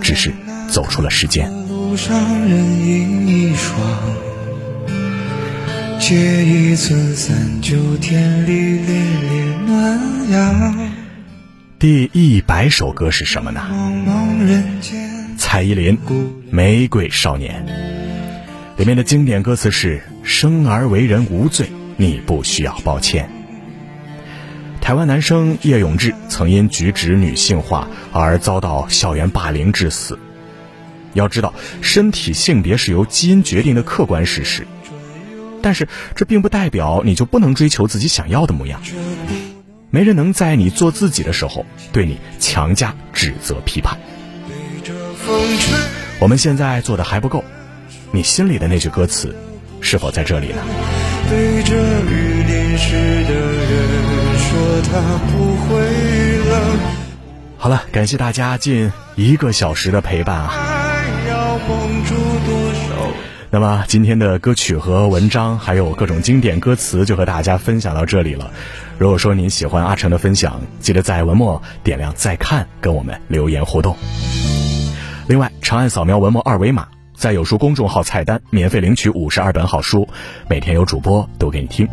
[0.00, 0.32] 只是
[0.70, 1.52] 走出了时间。
[1.68, 2.18] 路上
[2.48, 3.78] 人影一双。
[6.00, 10.90] 借一寸三九天里烈烈暖阳，
[11.78, 13.60] 第一百首歌是什么呢？
[13.70, 15.17] 茫茫人间。
[15.38, 15.96] 蔡依林
[16.50, 17.64] 《玫瑰少年》
[18.78, 23.30] 里面的经典歌词是：“生而为人无罪，你不需要抱歉。”
[24.82, 30.18] 台湾男生叶永志曾因举止女性化而遭到校园霸凌致死。
[31.14, 34.66] 要知道，身体性别是由基因决定的客观事实，
[35.62, 35.86] 但是
[36.16, 38.80] 这并不代表你就不能追求自己想要的模样。
[39.90, 43.96] 没人能在你做自己的时候对你强加指责批判。
[46.20, 47.44] 我们现在做的还不够，
[48.10, 49.34] 你心里的那句歌词，
[49.80, 50.62] 是否在这里呢？
[51.30, 52.94] 对着雨淋湿
[53.24, 53.88] 的人
[54.38, 54.98] 说他
[55.30, 55.80] 不会
[56.50, 56.78] 冷，
[57.58, 60.52] 好了，感谢大家近一个小时的陪伴啊！
[63.50, 68.50] 那么今天的歌曲和文章，还有各种经典歌词，就和大家分享到这里了。
[68.98, 73.96] 如果说您喜欢阿成的分享，记得在文末点亮再看，跟我们留言互动。
[75.28, 80.08] 另外，长按扫描文末二维码，在有书公众号菜单免费领取五十二本好书，
[80.48, 81.86] 每天有主播读给你听，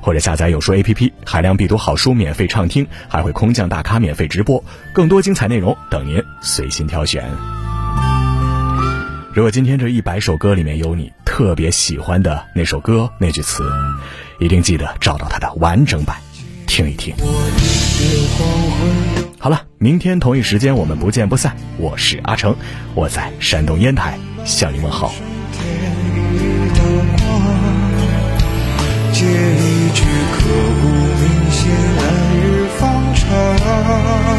[0.00, 7.24] 或者下载有书 APP，海量必读好书免费畅听，还会空降大咖免费直播，更多精彩内容等您随心挑选。
[9.32, 13.62] 如果今天这一百首歌里面有你特别喜欢的那首歌那句词，
[14.40, 16.16] 一定记得找到它的完整版，
[16.66, 17.14] 听一听。
[19.42, 21.56] 好了，明天同一时间我们不见不散。
[21.76, 22.54] 我是阿成，
[22.94, 25.12] 我在山东烟台向你问好。
[29.12, 30.38] 借一句刻
[30.80, 30.86] 骨
[31.18, 32.02] 铭心，来
[32.36, 34.31] 日方长。